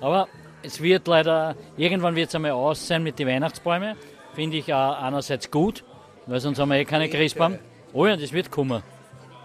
Aber 0.00 0.28
es 0.62 0.80
wird 0.80 1.08
leider, 1.08 1.56
irgendwann 1.76 2.14
wird 2.14 2.28
es 2.28 2.34
einmal 2.36 2.52
aus 2.52 2.86
sein 2.86 3.02
mit 3.02 3.18
den 3.18 3.26
Weihnachtsbäumen. 3.26 3.96
Finde 4.34 4.56
ich 4.56 4.72
auch 4.72 5.02
einerseits 5.02 5.50
gut, 5.50 5.82
weil 6.26 6.38
sonst 6.38 6.60
haben 6.60 6.68
wir 6.68 6.76
eh 6.76 6.84
keine 6.84 7.08
Christbaum. 7.08 7.58
Oh 7.92 8.06
ja, 8.06 8.16
das 8.16 8.32
wird 8.32 8.52
kommen. 8.52 8.82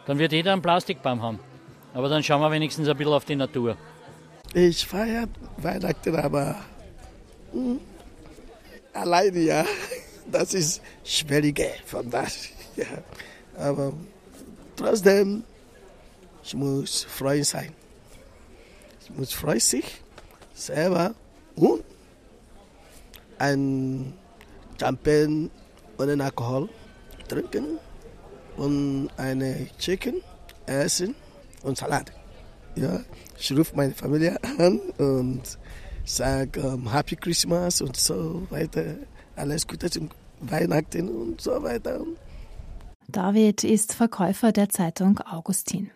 Dann 0.05 0.20
wird 0.20 0.34
jeder 0.34 0.53
einen 0.53 0.62
Plastikbaum 0.62 1.22
haben. 1.24 1.39
Aber 1.96 2.10
dann 2.10 2.22
schauen 2.22 2.41
wir 2.41 2.51
wenigstens 2.51 2.88
ein 2.88 2.96
bisschen 2.96 3.13
auf 3.13 3.25
die 3.25 3.36
Natur. 3.36 3.75
Ich 4.53 4.86
feiere 4.86 5.27
Weihnachten, 5.58 6.15
aber 6.15 6.58
mh, 7.53 7.60
hm, 7.60 7.79
alleine, 8.93 9.39
ja. 9.39 9.65
Das 10.32 10.53
ist 10.53 10.82
schwieriger 11.03 11.70
von 11.86 12.08
das. 12.10 12.50
Ja. 12.75 12.86
Aber 13.58 13.93
trotzdem 14.75 15.43
ich 16.44 16.54
muss 16.56 17.04
frei 17.04 17.42
sein. 17.42 17.74
Ich 19.02 19.10
muss 19.16 19.34
frei 19.34 19.60
sich 19.60 20.02
selber 20.54 21.16
und 21.56 21.84
ein 23.38 24.14
Champagne 24.80 25.50
ohne 25.98 26.24
Alkohol 26.24 26.70
trinken 27.28 27.80
und 28.58 29.10
eine 29.18 29.68
Chicken 29.78 30.22
essen 30.66 31.16
und 31.64 31.78
Salat. 31.78 32.12
Ja, 32.76 33.00
ich 33.38 33.52
rufe 33.52 33.76
meine 33.76 33.94
Familie 33.94 34.38
an 34.58 34.80
und 34.98 35.42
sage 36.06 36.62
um, 36.62 36.92
Happy 36.92 37.16
Christmas 37.16 37.82
und 37.82 37.96
so 37.96 38.46
weiter. 38.50 38.96
Alles 39.36 39.68
Gute 39.68 39.90
zum 39.90 40.10
Weihnachten 40.42 41.10
und 41.10 41.42
so 41.42 41.62
weiter. 41.64 42.02
David 43.08 43.64
ist 43.64 43.94
Verkäufer 43.94 44.52
der 44.52 44.70
Zeitung 44.70 45.20
Augustin. 45.20 45.92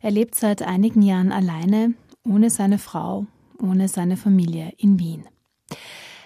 Er 0.00 0.10
lebt 0.10 0.34
seit 0.34 0.62
einigen 0.62 1.02
Jahren 1.02 1.32
alleine, 1.32 1.94
ohne 2.24 2.50
seine 2.50 2.78
Frau, 2.78 3.26
ohne 3.60 3.88
seine 3.88 4.16
Familie 4.16 4.72
in 4.76 4.98
Wien. 4.98 5.24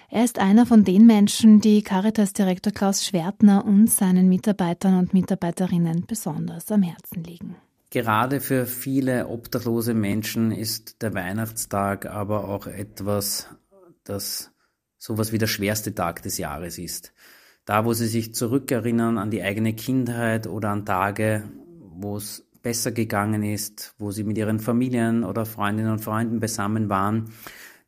Er 0.09 0.25
ist 0.25 0.39
einer 0.39 0.65
von 0.65 0.83
den 0.83 1.05
Menschen, 1.05 1.61
die 1.61 1.83
Caritas-Direktor 1.83 2.73
Klaus 2.73 3.05
Schwertner 3.05 3.65
und 3.65 3.89
seinen 3.89 4.27
Mitarbeitern 4.27 4.99
und 4.99 5.13
Mitarbeiterinnen 5.13 6.05
besonders 6.05 6.69
am 6.69 6.83
Herzen 6.83 7.23
liegen. 7.23 7.55
Gerade 7.91 8.41
für 8.41 8.65
viele 8.65 9.27
obdachlose 9.27 9.93
Menschen 9.93 10.51
ist 10.51 11.01
der 11.01 11.13
Weihnachtstag 11.13 12.05
aber 12.05 12.49
auch 12.49 12.67
etwas, 12.67 13.47
das 14.03 14.51
sowas 14.97 15.31
wie 15.31 15.37
der 15.37 15.47
schwerste 15.47 15.95
Tag 15.95 16.21
des 16.23 16.37
Jahres 16.37 16.77
ist. 16.77 17.13
Da, 17.65 17.85
wo 17.85 17.93
sie 17.93 18.07
sich 18.07 18.33
zurückerinnern 18.33 19.17
an 19.17 19.31
die 19.31 19.43
eigene 19.43 19.73
Kindheit 19.73 20.45
oder 20.45 20.69
an 20.69 20.85
Tage, 20.85 21.49
wo 21.93 22.17
es 22.17 22.45
besser 22.61 22.91
gegangen 22.91 23.43
ist, 23.43 23.95
wo 23.97 24.11
sie 24.11 24.23
mit 24.23 24.37
ihren 24.37 24.59
Familien 24.59 25.23
oder 25.23 25.45
Freundinnen 25.45 25.91
und 25.91 25.99
Freunden 25.99 26.39
beisammen 26.39 26.89
waren. 26.89 27.31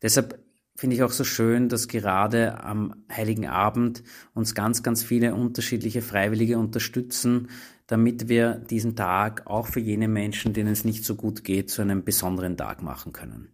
Deshalb 0.02 0.38
finde 0.76 0.96
ich 0.96 1.02
auch 1.02 1.12
so 1.12 1.24
schön, 1.24 1.68
dass 1.68 1.88
gerade 1.88 2.62
am 2.64 3.04
Heiligen 3.10 3.46
Abend 3.46 4.02
uns 4.34 4.54
ganz, 4.54 4.82
ganz 4.82 5.02
viele 5.02 5.34
unterschiedliche 5.34 6.02
Freiwillige 6.02 6.58
unterstützen, 6.58 7.48
damit 7.86 8.28
wir 8.28 8.54
diesen 8.54 8.96
Tag 8.96 9.46
auch 9.46 9.66
für 9.66 9.80
jene 9.80 10.08
Menschen, 10.08 10.52
denen 10.52 10.72
es 10.72 10.84
nicht 10.84 11.04
so 11.04 11.14
gut 11.14 11.44
geht, 11.44 11.70
zu 11.70 11.82
einem 11.82 12.02
besonderen 12.04 12.56
Tag 12.56 12.82
machen 12.82 13.12
können. 13.12 13.48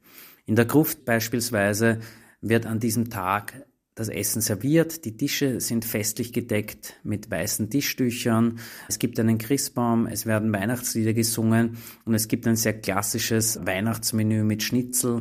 In 0.47 0.57
der 0.57 0.65
Gruft 0.65 1.05
beispielsweise 1.05 2.01
wird 2.41 2.67
an 2.67 2.81
diesem 2.81 3.11
Tag 3.11 3.67
das 4.01 4.09
Essen 4.09 4.41
serviert, 4.41 5.05
die 5.05 5.15
Tische 5.15 5.61
sind 5.61 5.85
festlich 5.85 6.33
gedeckt 6.33 6.95
mit 7.03 7.31
weißen 7.31 7.69
Tischtüchern, 7.69 8.59
es 8.89 8.99
gibt 8.99 9.21
einen 9.21 9.37
Christbaum, 9.37 10.07
es 10.07 10.25
werden 10.25 10.53
Weihnachtslieder 10.53 11.13
gesungen 11.13 11.77
und 12.07 12.15
es 12.15 12.27
gibt 12.27 12.47
ein 12.47 12.57
sehr 12.57 12.81
klassisches 12.81 13.65
Weihnachtsmenü 13.67 14.43
mit 14.43 14.63
Schnitzel, 14.63 15.21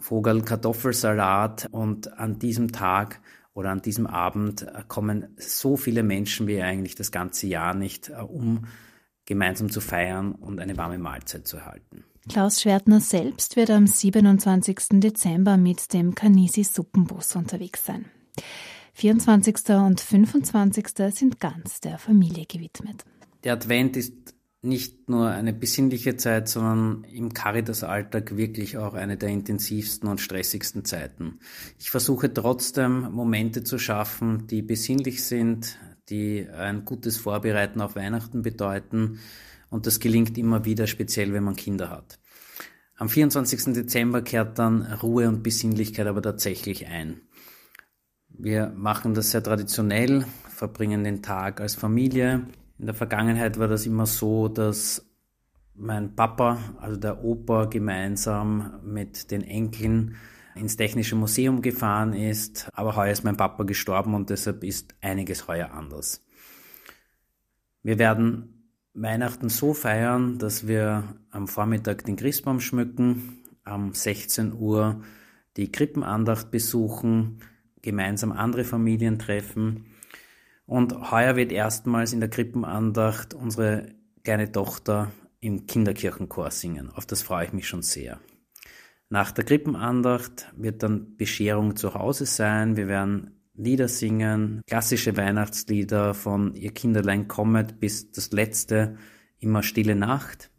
Vogel, 0.00 0.42
Kartoffelsalat 0.42 1.68
und 1.70 2.12
an 2.18 2.38
diesem 2.38 2.72
Tag 2.72 3.22
oder 3.54 3.70
an 3.70 3.80
diesem 3.80 4.06
Abend 4.06 4.66
kommen 4.88 5.34
so 5.38 5.78
viele 5.78 6.02
Menschen 6.02 6.46
wie 6.46 6.60
eigentlich 6.60 6.96
das 6.96 7.10
ganze 7.12 7.46
Jahr 7.46 7.74
nicht, 7.74 8.10
äh, 8.10 8.20
um 8.20 8.66
gemeinsam 9.24 9.70
zu 9.70 9.80
feiern 9.80 10.32
und 10.32 10.60
eine 10.60 10.76
warme 10.76 10.98
Mahlzeit 10.98 11.46
zu 11.46 11.56
erhalten. 11.56 12.04
Klaus 12.30 12.60
Schwertner 12.60 13.00
selbst 13.00 13.56
wird 13.56 13.70
am 13.70 13.88
27. 13.88 15.00
Dezember 15.00 15.56
mit 15.56 15.92
dem 15.92 16.14
Canisi 16.14 16.62
Suppenbus 16.62 17.34
unterwegs 17.34 17.84
sein. 17.84 18.04
24. 18.92 19.70
und 19.70 20.00
25. 20.00 20.86
sind 21.12 21.40
ganz 21.40 21.80
der 21.80 21.98
Familie 21.98 22.46
gewidmet. 22.46 23.04
Der 23.42 23.54
Advent 23.54 23.96
ist 23.96 24.36
nicht 24.62 25.08
nur 25.08 25.28
eine 25.30 25.52
besinnliche 25.52 26.16
Zeit, 26.16 26.48
sondern 26.48 27.02
im 27.12 27.34
Caritas-Alltag 27.34 28.36
wirklich 28.36 28.76
auch 28.76 28.94
eine 28.94 29.16
der 29.16 29.30
intensivsten 29.30 30.08
und 30.08 30.20
stressigsten 30.20 30.84
Zeiten. 30.84 31.40
Ich 31.80 31.90
versuche 31.90 32.32
trotzdem 32.32 33.10
Momente 33.10 33.64
zu 33.64 33.76
schaffen, 33.76 34.46
die 34.46 34.62
besinnlich 34.62 35.24
sind, 35.24 35.80
die 36.10 36.46
ein 36.48 36.84
gutes 36.84 37.16
Vorbereiten 37.16 37.80
auf 37.80 37.96
Weihnachten 37.96 38.42
bedeuten. 38.42 39.18
Und 39.68 39.86
das 39.86 39.98
gelingt 39.98 40.38
immer 40.38 40.64
wieder, 40.64 40.86
speziell 40.86 41.32
wenn 41.32 41.44
man 41.44 41.56
Kinder 41.56 41.90
hat. 41.90 42.19
Am 43.00 43.08
24. 43.08 43.72
Dezember 43.72 44.20
kehrt 44.20 44.58
dann 44.58 44.82
Ruhe 44.82 45.26
und 45.26 45.42
Besinnlichkeit 45.42 46.06
aber 46.06 46.20
tatsächlich 46.20 46.86
ein. 46.86 47.22
Wir 48.28 48.74
machen 48.76 49.14
das 49.14 49.30
sehr 49.30 49.42
traditionell, 49.42 50.26
verbringen 50.50 51.02
den 51.02 51.22
Tag 51.22 51.62
als 51.62 51.74
Familie, 51.74 52.46
in 52.78 52.84
der 52.84 52.94
Vergangenheit 52.94 53.58
war 53.58 53.68
das 53.68 53.86
immer 53.86 54.04
so, 54.04 54.48
dass 54.48 55.06
mein 55.74 56.14
Papa, 56.14 56.58
also 56.78 56.98
der 56.98 57.24
Opa, 57.24 57.64
gemeinsam 57.64 58.80
mit 58.84 59.30
den 59.30 59.44
Enkeln 59.44 60.16
ins 60.54 60.76
Technische 60.76 61.16
Museum 61.16 61.62
gefahren 61.62 62.12
ist. 62.12 62.68
Aber 62.72 62.96
heuer 62.96 63.12
ist 63.12 63.24
mein 63.24 63.38
Papa 63.38 63.64
gestorben 63.64 64.14
und 64.14 64.28
deshalb 64.28 64.62
ist 64.62 64.94
einiges 65.00 65.48
heuer 65.48 65.72
anders. 65.72 66.22
Wir 67.82 67.98
werden 67.98 68.59
Weihnachten 68.94 69.48
so 69.48 69.72
feiern, 69.74 70.38
dass 70.38 70.66
wir 70.66 71.16
am 71.30 71.48
Vormittag 71.48 72.04
den 72.04 72.16
Christbaum 72.16 72.60
schmücken, 72.60 73.44
am 73.64 73.94
16 73.94 74.52
Uhr 74.52 75.02
die 75.56 75.70
Krippenandacht 75.70 76.50
besuchen, 76.50 77.40
gemeinsam 77.82 78.32
andere 78.32 78.64
Familien 78.64 79.18
treffen 79.18 79.86
und 80.66 81.10
heuer 81.10 81.34
wird 81.34 81.50
erstmals 81.50 82.12
in 82.12 82.20
der 82.20 82.30
Krippenandacht 82.30 83.34
unsere 83.34 83.94
kleine 84.22 84.52
Tochter 84.52 85.10
im 85.40 85.66
Kinderkirchenchor 85.66 86.50
singen. 86.50 86.90
Auf 86.90 87.06
das 87.06 87.22
freue 87.22 87.46
ich 87.46 87.52
mich 87.52 87.66
schon 87.66 87.82
sehr. 87.82 88.20
Nach 89.08 89.32
der 89.32 89.44
Krippenandacht 89.44 90.52
wird 90.56 90.84
dann 90.84 91.16
Bescherung 91.16 91.74
zu 91.74 91.94
Hause 91.94 92.26
sein. 92.26 92.76
Wir 92.76 92.86
werden 92.86 93.39
Lieder 93.60 93.88
singen, 93.88 94.62
klassische 94.66 95.18
Weihnachtslieder 95.18 96.14
von 96.14 96.54
Ihr 96.54 96.72
Kinderlein 96.72 97.28
kommet 97.28 97.78
bis 97.78 98.10
das 98.10 98.32
letzte, 98.32 98.96
immer 99.38 99.62
Stille 99.62 99.94
Nacht. 99.94 100.50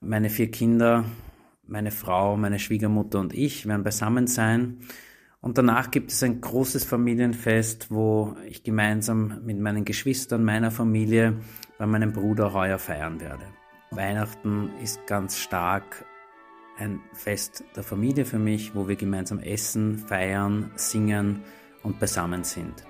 Meine 0.00 0.30
vier 0.30 0.50
Kinder, 0.50 1.04
meine 1.66 1.90
Frau, 1.90 2.38
meine 2.38 2.58
Schwiegermutter 2.58 3.20
und 3.20 3.34
ich 3.34 3.66
werden 3.66 3.84
beisammen 3.84 4.26
sein. 4.26 4.78
Und 5.42 5.58
danach 5.58 5.90
gibt 5.90 6.12
es 6.12 6.22
ein 6.22 6.40
großes 6.40 6.84
Familienfest, 6.84 7.90
wo 7.90 8.34
ich 8.48 8.62
gemeinsam 8.62 9.42
mit 9.44 9.60
meinen 9.60 9.84
Geschwistern, 9.84 10.44
meiner 10.44 10.70
Familie, 10.70 11.36
bei 11.76 11.86
meinem 11.86 12.14
Bruder 12.14 12.54
heuer 12.54 12.78
feiern 12.78 13.20
werde. 13.20 13.44
Weihnachten 13.90 14.70
ist 14.82 15.06
ganz 15.06 15.36
stark 15.36 16.06
ein 16.78 17.00
Fest 17.12 17.64
der 17.76 17.82
Familie 17.82 18.24
für 18.24 18.38
mich, 18.38 18.74
wo 18.74 18.88
wir 18.88 18.96
gemeinsam 18.96 19.40
essen, 19.40 19.98
feiern, 19.98 20.70
singen 20.76 21.42
und 21.84 22.00
beisammen 22.00 22.42
sind. 22.42 22.84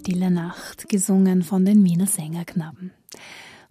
Stille 0.00 0.30
Nacht, 0.30 0.88
gesungen 0.88 1.42
von 1.42 1.66
den 1.66 1.84
Wiener 1.84 2.06
Sängerknaben. 2.06 2.90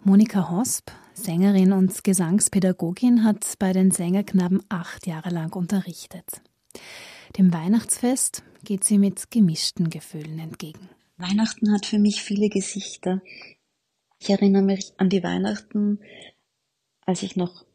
Monika 0.03 0.51
Hosp, 0.51 0.91
Sängerin 1.15 1.73
und 1.73 2.03
Gesangspädagogin, 2.03 3.23
hat 3.23 3.55
bei 3.57 3.73
den 3.73 3.89
Sängerknaben 3.89 4.61
acht 4.69 5.07
Jahre 5.07 5.31
lang 5.31 5.55
unterrichtet. 5.55 6.43
Dem 7.35 7.51
Weihnachtsfest 7.51 8.43
geht 8.63 8.83
sie 8.83 8.99
mit 8.99 9.31
gemischten 9.31 9.89
Gefühlen 9.89 10.37
entgegen. 10.37 10.87
Weihnachten 11.17 11.73
hat 11.73 11.87
für 11.87 11.97
mich 11.97 12.21
viele 12.21 12.49
Gesichter. 12.49 13.23
Ich 14.19 14.29
erinnere 14.29 14.61
mich 14.61 14.93
an 14.97 15.09
die 15.09 15.23
Weihnachten, 15.23 15.99
als 17.07 17.23
ich 17.23 17.37
noch 17.37 17.65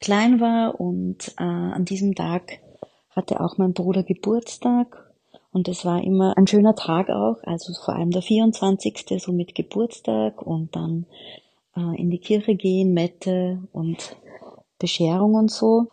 klein 0.00 0.38
war 0.38 0.78
und 0.78 1.34
äh, 1.38 1.44
an 1.44 1.86
diesem 1.86 2.14
Tag 2.14 2.60
hatte 3.08 3.40
auch 3.40 3.56
mein 3.56 3.72
Bruder 3.72 4.02
Geburtstag 4.02 5.11
und 5.52 5.68
es 5.68 5.84
war 5.84 6.02
immer 6.02 6.36
ein 6.36 6.46
schöner 6.46 6.74
Tag 6.74 7.10
auch, 7.10 7.36
also 7.42 7.74
vor 7.74 7.94
allem 7.94 8.10
der 8.10 8.22
24. 8.22 9.20
so 9.22 9.32
mit 9.32 9.54
Geburtstag 9.54 10.40
und 10.40 10.74
dann 10.74 11.06
äh, 11.76 12.00
in 12.00 12.10
die 12.10 12.18
Kirche 12.18 12.54
gehen, 12.54 12.94
Mette 12.94 13.62
und 13.72 14.16
Bescherung 14.78 15.34
und 15.34 15.50
so. 15.50 15.88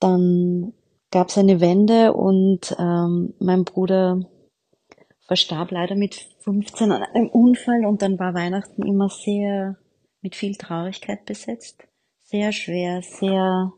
Dann 0.00 0.74
gab 1.12 1.28
es 1.28 1.38
eine 1.38 1.60
Wende 1.60 2.12
und 2.12 2.74
ähm, 2.78 3.34
mein 3.38 3.64
Bruder 3.64 4.20
verstarb 5.26 5.70
leider 5.70 5.94
mit 5.94 6.16
15 6.40 6.90
an 6.90 7.04
einem 7.04 7.28
Unfall 7.28 7.86
und 7.86 8.02
dann 8.02 8.18
war 8.18 8.34
Weihnachten 8.34 8.82
immer 8.84 9.08
sehr 9.08 9.76
mit 10.20 10.34
viel 10.34 10.56
Traurigkeit 10.56 11.24
besetzt. 11.26 11.86
Sehr 12.24 12.50
schwer, 12.50 13.02
sehr, 13.02 13.72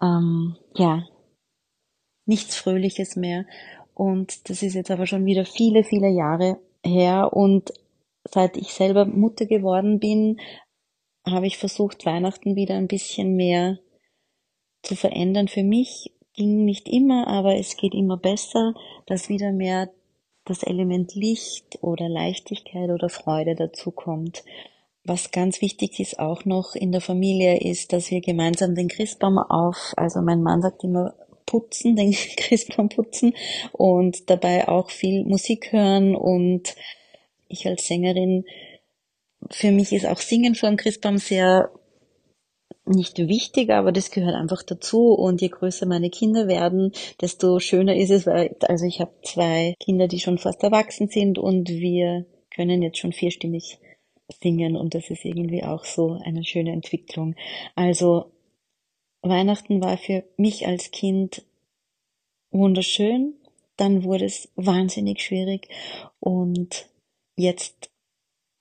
ähm, 0.00 0.56
ja, 0.74 1.04
nichts 2.26 2.56
Fröhliches 2.56 3.16
mehr. 3.16 3.46
Und 3.94 4.48
das 4.48 4.62
ist 4.62 4.74
jetzt 4.74 4.90
aber 4.90 5.06
schon 5.06 5.24
wieder 5.26 5.44
viele, 5.44 5.84
viele 5.84 6.08
Jahre 6.08 6.58
her. 6.84 7.32
Und 7.32 7.72
seit 8.24 8.56
ich 8.56 8.72
selber 8.72 9.04
Mutter 9.04 9.46
geworden 9.46 9.98
bin, 9.98 10.40
habe 11.26 11.46
ich 11.46 11.58
versucht, 11.58 12.04
Weihnachten 12.06 12.56
wieder 12.56 12.74
ein 12.74 12.88
bisschen 12.88 13.36
mehr 13.36 13.78
zu 14.82 14.96
verändern. 14.96 15.48
Für 15.48 15.62
mich 15.62 16.12
ging 16.34 16.64
nicht 16.64 16.88
immer, 16.88 17.28
aber 17.28 17.56
es 17.56 17.76
geht 17.76 17.94
immer 17.94 18.16
besser, 18.16 18.74
dass 19.06 19.28
wieder 19.28 19.52
mehr 19.52 19.90
das 20.44 20.62
Element 20.62 21.14
Licht 21.14 21.78
oder 21.82 22.08
Leichtigkeit 22.08 22.90
oder 22.90 23.08
Freude 23.08 23.54
dazu 23.54 23.92
kommt. 23.92 24.42
Was 25.04 25.30
ganz 25.30 25.60
wichtig 25.60 25.98
ist 26.00 26.18
auch 26.18 26.44
noch 26.44 26.74
in 26.74 26.92
der 26.92 27.00
Familie 27.00 27.60
ist, 27.60 27.92
dass 27.92 28.10
wir 28.10 28.20
gemeinsam 28.20 28.74
den 28.74 28.88
Christbaum 28.88 29.38
auf, 29.38 29.94
also 29.96 30.20
mein 30.22 30.42
Mann 30.42 30.62
sagt 30.62 30.84
immer 30.84 31.14
putzen, 31.52 31.96
den 31.96 32.12
Christbaum 32.36 32.88
putzen 32.88 33.34
und 33.72 34.30
dabei 34.30 34.68
auch 34.68 34.90
viel 34.90 35.24
Musik 35.24 35.72
hören 35.72 36.16
und 36.16 36.74
ich 37.48 37.66
als 37.66 37.86
Sängerin, 37.86 38.44
für 39.50 39.70
mich 39.70 39.92
ist 39.92 40.06
auch 40.06 40.20
Singen 40.20 40.54
vor 40.54 40.70
dem 40.70 40.78
Christbaum 40.78 41.18
sehr 41.18 41.70
nicht 42.84 43.18
wichtig, 43.18 43.70
aber 43.70 43.92
das 43.92 44.10
gehört 44.10 44.34
einfach 44.34 44.62
dazu. 44.62 45.12
Und 45.12 45.40
je 45.40 45.48
größer 45.48 45.86
meine 45.86 46.10
Kinder 46.10 46.48
werden, 46.48 46.92
desto 47.20 47.60
schöner 47.60 47.94
ist 47.94 48.10
es, 48.10 48.26
weil, 48.26 48.56
also 48.62 48.86
ich 48.86 49.00
habe 49.00 49.12
zwei 49.22 49.74
Kinder, 49.78 50.08
die 50.08 50.20
schon 50.20 50.38
fast 50.38 50.62
erwachsen 50.64 51.08
sind 51.08 51.38
und 51.38 51.68
wir 51.68 52.26
können 52.50 52.82
jetzt 52.82 52.98
schon 52.98 53.12
vierstimmig 53.12 53.78
singen 54.40 54.76
und 54.76 54.94
das 54.94 55.10
ist 55.10 55.24
irgendwie 55.24 55.62
auch 55.62 55.84
so 55.84 56.18
eine 56.24 56.44
schöne 56.44 56.72
Entwicklung. 56.72 57.34
Also 57.74 58.32
Weihnachten 59.22 59.80
war 59.80 59.96
für 59.96 60.24
mich 60.36 60.66
als 60.66 60.90
Kind 60.90 61.44
wunderschön, 62.50 63.34
dann 63.76 64.04
wurde 64.04 64.24
es 64.24 64.48
wahnsinnig 64.56 65.22
schwierig 65.22 65.68
und 66.20 66.88
jetzt 67.36 67.90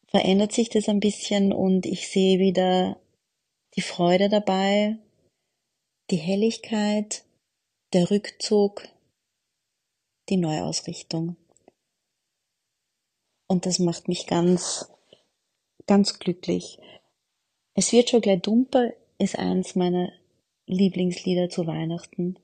verändert 0.08 0.52
sich 0.52 0.69
das 0.69 0.88
ein 0.88 1.00
bisschen 1.00 1.52
und 1.52 1.86
ich 1.86 2.08
sehe 2.08 2.39
wieder 2.39 3.00
die 3.76 3.82
Freude 3.82 4.30
dabei, 4.30 4.97
die 6.10 6.17
Helligkeit, 6.17 7.24
der 7.93 8.12
Rückzug, 8.12 8.88
die 10.30 10.38
Neuausrichtung. 10.38 11.38
Und 13.47 13.65
das 13.65 13.80
macht 13.80 14.08
mich 14.08 14.28
ganz, 14.28 14.89
ganz 15.88 16.19
glücklich. 16.19 16.80
Es 17.74 17.91
wird 17.91 18.10
schon 18.10 18.21
gleich 18.21 18.41
dumper, 18.41 18.93
ist 19.17 19.38
eins 19.38 19.76
meiner 19.76 20.12
Lieblingslieder 20.67 21.50
zu 21.50 21.67
Weihnachten. 21.67 22.38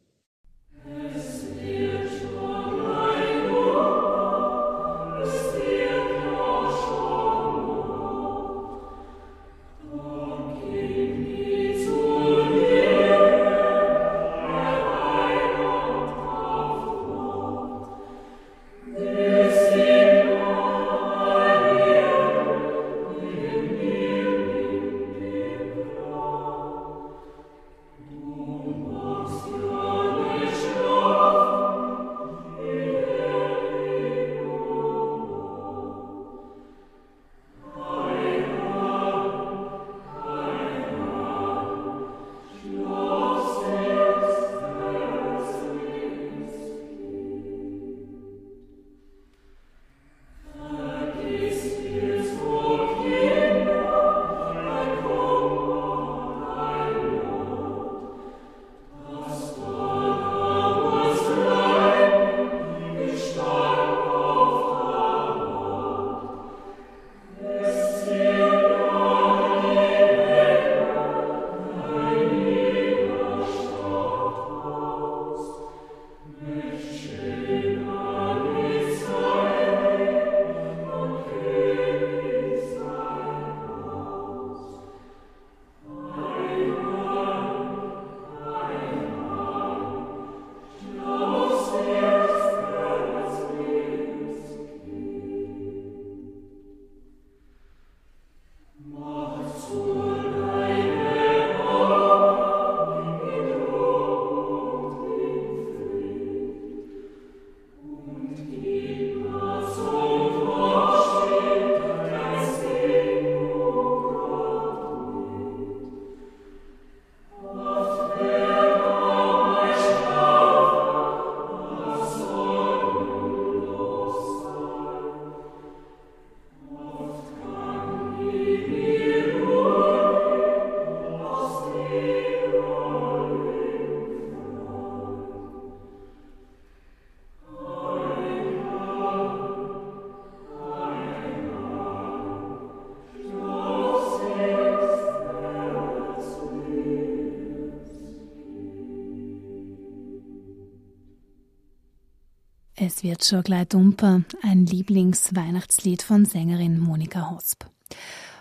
Es 152.79 153.01
wird 153.01 153.25
schon 153.25 153.41
gleich 153.41 153.69
dumper, 153.69 154.21
ein 154.43 154.67
Lieblingsweihnachtslied 154.67 156.03
von 156.03 156.25
Sängerin 156.25 156.79
Monika 156.79 157.31
Hosp. 157.31 157.65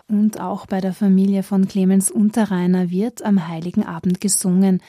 Und 0.09 0.39
auch 0.41 0.67
bei 0.67 0.83
der 0.83 0.93
Familie 0.93 1.43
von 1.43 1.67
Clemens 1.67 2.11
Unterreiner 2.11 2.91
wird 2.91 3.23
am 3.23 3.49
Heiligen 3.49 3.87
Abend 3.87 4.21
gesungen, 4.21 4.83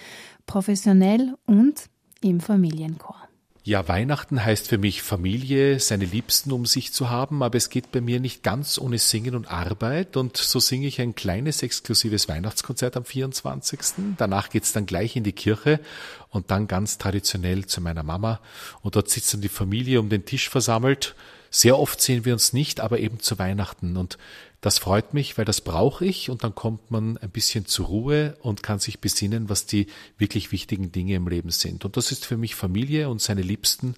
professionell 0.48 1.38
und 1.46 1.86
im 2.20 2.42
Familienchor. 2.42 3.27
Ja, 3.68 3.86
Weihnachten 3.90 4.46
heißt 4.46 4.70
für 4.70 4.78
mich 4.78 5.02
Familie, 5.02 5.82
seine 5.82 6.06
Liebsten 6.06 6.54
um 6.54 6.66
sich 6.66 6.94
zu 6.94 7.10
haben, 7.10 7.44
aber 7.44 7.58
es 7.58 7.70
geht 7.70 7.92
bei 7.92 8.00
mir 8.00 8.22
nicht 8.22 8.42
ganz 8.42 8.78
ohne 8.78 8.98
Singen 8.98 9.36
und 9.36 9.52
Arbeit 9.52 10.16
und 10.16 10.38
so 10.38 10.62
singe 10.62 10.88
ich 10.88 11.02
ein 11.02 11.16
kleines 11.16 11.62
exklusives 11.64 12.30
Weihnachtskonzert 12.30 12.96
am 12.96 13.04
24. 13.04 14.16
Danach 14.16 14.52
geht's 14.52 14.72
dann 14.72 14.86
gleich 14.86 15.18
in 15.18 15.26
die 15.26 15.34
Kirche 15.34 15.82
und 16.30 16.50
dann 16.50 16.70
ganz 16.70 16.98
traditionell 16.98 17.66
zu 17.66 17.82
meiner 17.82 18.04
Mama 18.04 18.40
und 18.84 18.96
dort 18.96 19.10
sitzt 19.10 19.34
dann 19.34 19.42
die 19.42 19.50
Familie 19.50 20.00
um 20.00 20.08
den 20.08 20.24
Tisch 20.24 20.48
versammelt. 20.50 21.14
Sehr 21.50 21.78
oft 21.78 22.00
sehen 22.00 22.24
wir 22.24 22.32
uns 22.32 22.54
nicht, 22.54 22.80
aber 22.80 23.00
eben 23.00 23.20
zu 23.20 23.38
Weihnachten 23.38 23.98
und 23.98 24.18
das 24.62 24.80
freut 24.80 25.14
mich, 25.14 25.38
weil 25.38 25.46
das 25.46 25.62
brauche 25.62 26.06
ich 26.06 26.30
und 26.30 26.44
dann 26.44 26.56
kommt 26.56 26.90
man 26.90 27.18
ein 27.18 27.30
bisschen 27.30 27.66
zur 27.68 27.88
Ruhe 27.88 28.38
und 28.42 28.64
kann 28.64 28.80
sich 28.80 29.00
besinnen, 29.00 29.50
was 29.50 29.66
die 29.66 29.88
wirklich 30.18 30.52
wichtigen 30.52 30.92
Dinge 30.92 31.16
im 31.16 31.28
Leben 31.28 31.52
sind. 31.52 31.86
Und 31.86 31.96
das 31.96 32.12
ist 32.12 32.26
für 32.26 32.38
mich 32.38 32.56
Familie 32.56 33.10
und 33.10 33.22
seine 33.22 33.44
Liebsten 33.44 33.96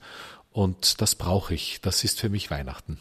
und 0.51 1.01
das 1.01 1.15
brauche 1.15 1.53
ich. 1.53 1.79
Das 1.81 2.03
ist 2.03 2.19
für 2.19 2.29
mich 2.29 2.51
Weihnachten. 2.51 2.99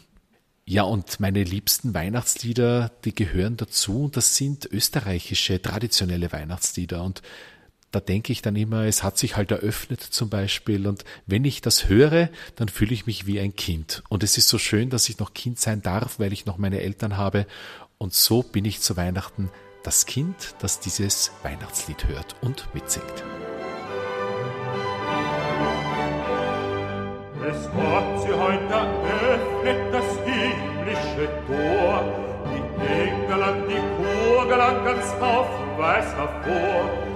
Ja, 0.65 0.83
und 0.83 1.19
meine 1.19 1.43
liebsten 1.43 1.95
Weihnachtslieder, 1.95 2.91
die 3.03 3.15
gehören 3.15 3.57
dazu. 3.57 4.07
Das 4.13 4.35
sind 4.35 4.65
österreichische 4.71 5.59
traditionelle 5.61 6.31
Weihnachtslieder. 6.31 7.03
Und 7.03 7.23
da 7.91 7.99
denke 7.99 8.31
ich 8.31 8.41
dann 8.41 8.55
immer, 8.55 8.85
es 8.85 9.03
hat 9.03 9.17
sich 9.17 9.35
halt 9.35 9.51
eröffnet 9.51 10.01
zum 10.01 10.29
Beispiel. 10.29 10.87
Und 10.87 11.03
wenn 11.25 11.43
ich 11.45 11.61
das 11.61 11.87
höre, 11.87 12.29
dann 12.55 12.69
fühle 12.69 12.93
ich 12.93 13.05
mich 13.05 13.25
wie 13.25 13.39
ein 13.39 13.55
Kind. 13.55 14.03
Und 14.09 14.23
es 14.23 14.37
ist 14.37 14.47
so 14.47 14.57
schön, 14.57 14.89
dass 14.89 15.09
ich 15.09 15.19
noch 15.19 15.33
Kind 15.33 15.59
sein 15.59 15.81
darf, 15.81 16.19
weil 16.19 16.33
ich 16.33 16.45
noch 16.45 16.57
meine 16.57 16.81
Eltern 16.81 17.17
habe. 17.17 17.47
Und 17.97 18.13
so 18.13 18.43
bin 18.43 18.65
ich 18.65 18.81
zu 18.81 18.95
Weihnachten 18.95 19.49
das 19.83 20.05
Kind, 20.05 20.55
das 20.59 20.79
dieses 20.79 21.31
Weihnachtslied 21.43 22.07
hört 22.07 22.35
und 22.41 22.67
mitsingt. 22.73 23.23
Es 27.41 27.67
hat 27.69 28.21
sie 28.21 28.33
heute 28.33 28.73
eröffnet, 28.73 29.93
das 29.93 30.05
himmlische 30.25 31.29
Tor. 31.47 32.03
Die 32.45 32.85
Engel 32.85 33.43
an 33.43 33.63
die 33.67 33.81
Kugel 33.97 34.61
an 34.61 34.85
ganz 34.85 35.05
haufenweis 35.19 36.05
hervor. 36.15 37.08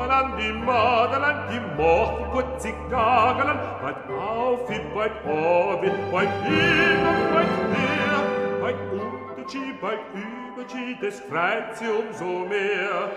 Malan 0.00 0.32
di 0.40 0.48
Madalan 0.48 1.52
di 1.52 1.60
Moch 1.76 2.32
gut 2.32 2.56
Zigagalan 2.56 3.60
weit 3.84 4.00
auf 4.08 4.64
wie 4.72 4.80
bald 4.96 5.12
oben 5.28 5.92
weit 6.08 6.32
bald 6.48 6.96
und 7.04 7.20
bald 7.28 7.52
her 7.76 8.20
bald 8.64 8.80
unter 8.96 9.44
Chi 9.44 9.76
bald 9.76 10.00
über 10.16 10.64
Chi 10.64 10.96
des 11.04 11.20
Freizium 11.28 12.08
so 12.16 12.48
mehr 12.48 13.12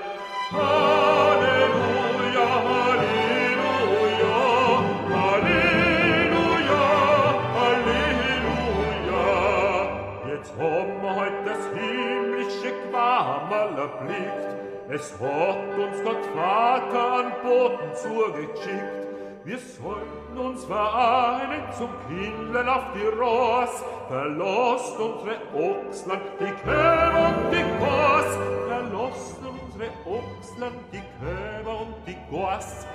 Es 15.04 15.12
hat 15.20 15.78
uns 15.78 16.02
Gott 16.02 16.26
Vater 16.34 17.14
an 17.14 17.34
Boten 17.44 17.94
zugeschickt, 17.94 19.08
wir 19.44 19.58
sollten 19.58 20.38
uns 20.38 20.64
vereinen 20.64 21.66
zum 21.78 21.90
Kindlein 22.08 22.70
auf 22.70 22.86
die 22.96 23.08
Ross, 23.08 23.84
verlost 24.08 24.98
unsere 24.98 25.40
Ochsland, 25.54 26.22
die 26.40 26.46
Käfer 26.46 27.28
und 27.28 27.52
die 27.52 27.66
Goss, 27.84 28.38
verlost 28.70 29.40
unsere 29.44 29.90
Ochsland, 30.06 30.76
die 30.94 31.02
Käfer 31.02 31.82
und 31.82 31.96
die 32.08 32.18
Goss. 32.32 32.88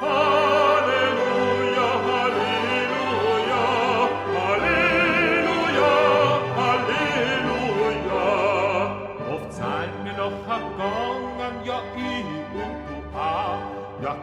Ah! 0.00 0.71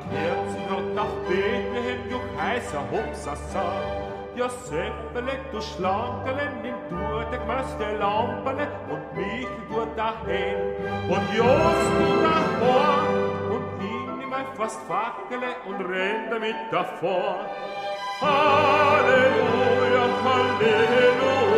Grad 0.07 0.93
nach 0.95 1.13
Bethlehem, 1.27 2.01
du 2.09 2.17
heißer 2.41 2.83
Hopsasa. 2.91 3.65
Ja 4.35 4.47
Seppele, 4.47 5.33
du 5.51 5.59
Schlankele, 5.62 6.49
nimm 6.62 6.75
du 6.89 6.95
der 7.31 7.39
größte 7.39 7.97
Lampele 7.97 8.67
und 8.89 9.03
Michel 9.17 9.47
du 9.69 9.85
dahin 9.97 10.59
und 11.09 11.25
Jos 11.35 11.81
du 11.97 12.07
davor 12.23 13.03
und 13.49 13.65
ich 13.83 14.19
nimm 14.19 14.31
ein 14.31 14.45
fast 14.55 14.79
Fackele 14.88 15.51
und 15.67 15.81
renn 15.81 16.29
damit 16.29 16.55
davor. 16.71 17.45
Halleluja, 18.21 20.05
Halleluja, 20.23 21.48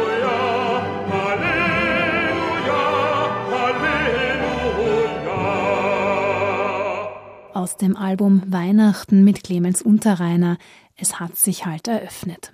Aus 7.62 7.78
dem 7.78 7.96
Album 7.96 8.42
Weihnachten 8.48 9.24
mit 9.24 9.44
Clemens 9.44 9.84
Unterreiner. 9.84 10.58
Es 10.96 11.20
hat 11.20 11.38
sich 11.38 11.68
halt 11.68 11.88
eröffnet. 11.88 12.54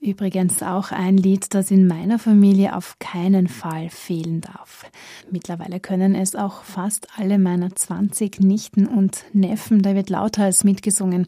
Übrigens 0.00 0.62
auch 0.62 0.92
ein 0.92 1.18
Lied, 1.18 1.52
das 1.52 1.70
in 1.70 1.86
meiner 1.86 2.18
Familie 2.18 2.74
auf 2.74 2.98
keinen 2.98 3.48
Fall 3.48 3.90
fehlen 3.90 4.40
darf. 4.40 4.90
Mittlerweile 5.30 5.78
können 5.78 6.14
es 6.14 6.36
auch 6.36 6.62
fast 6.62 7.08
alle 7.18 7.38
meiner 7.38 7.76
20 7.76 8.40
Nichten 8.40 8.86
und 8.86 9.26
Neffen, 9.34 9.82
da 9.82 9.94
wird 9.94 10.08
lauthals 10.08 10.64
mitgesungen. 10.64 11.26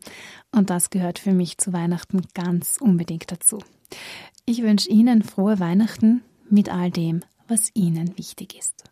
Und 0.50 0.70
das 0.70 0.88
gehört 0.88 1.18
für 1.18 1.34
mich 1.34 1.58
zu 1.58 1.74
Weihnachten 1.74 2.22
ganz 2.32 2.78
unbedingt 2.80 3.30
dazu. 3.30 3.58
Ich 4.46 4.62
wünsche 4.62 4.88
Ihnen 4.88 5.22
frohe 5.22 5.60
Weihnachten 5.60 6.22
mit 6.48 6.72
all 6.72 6.90
dem, 6.90 7.20
was 7.46 7.72
Ihnen 7.74 8.16
wichtig 8.16 8.58
ist. 8.58 8.84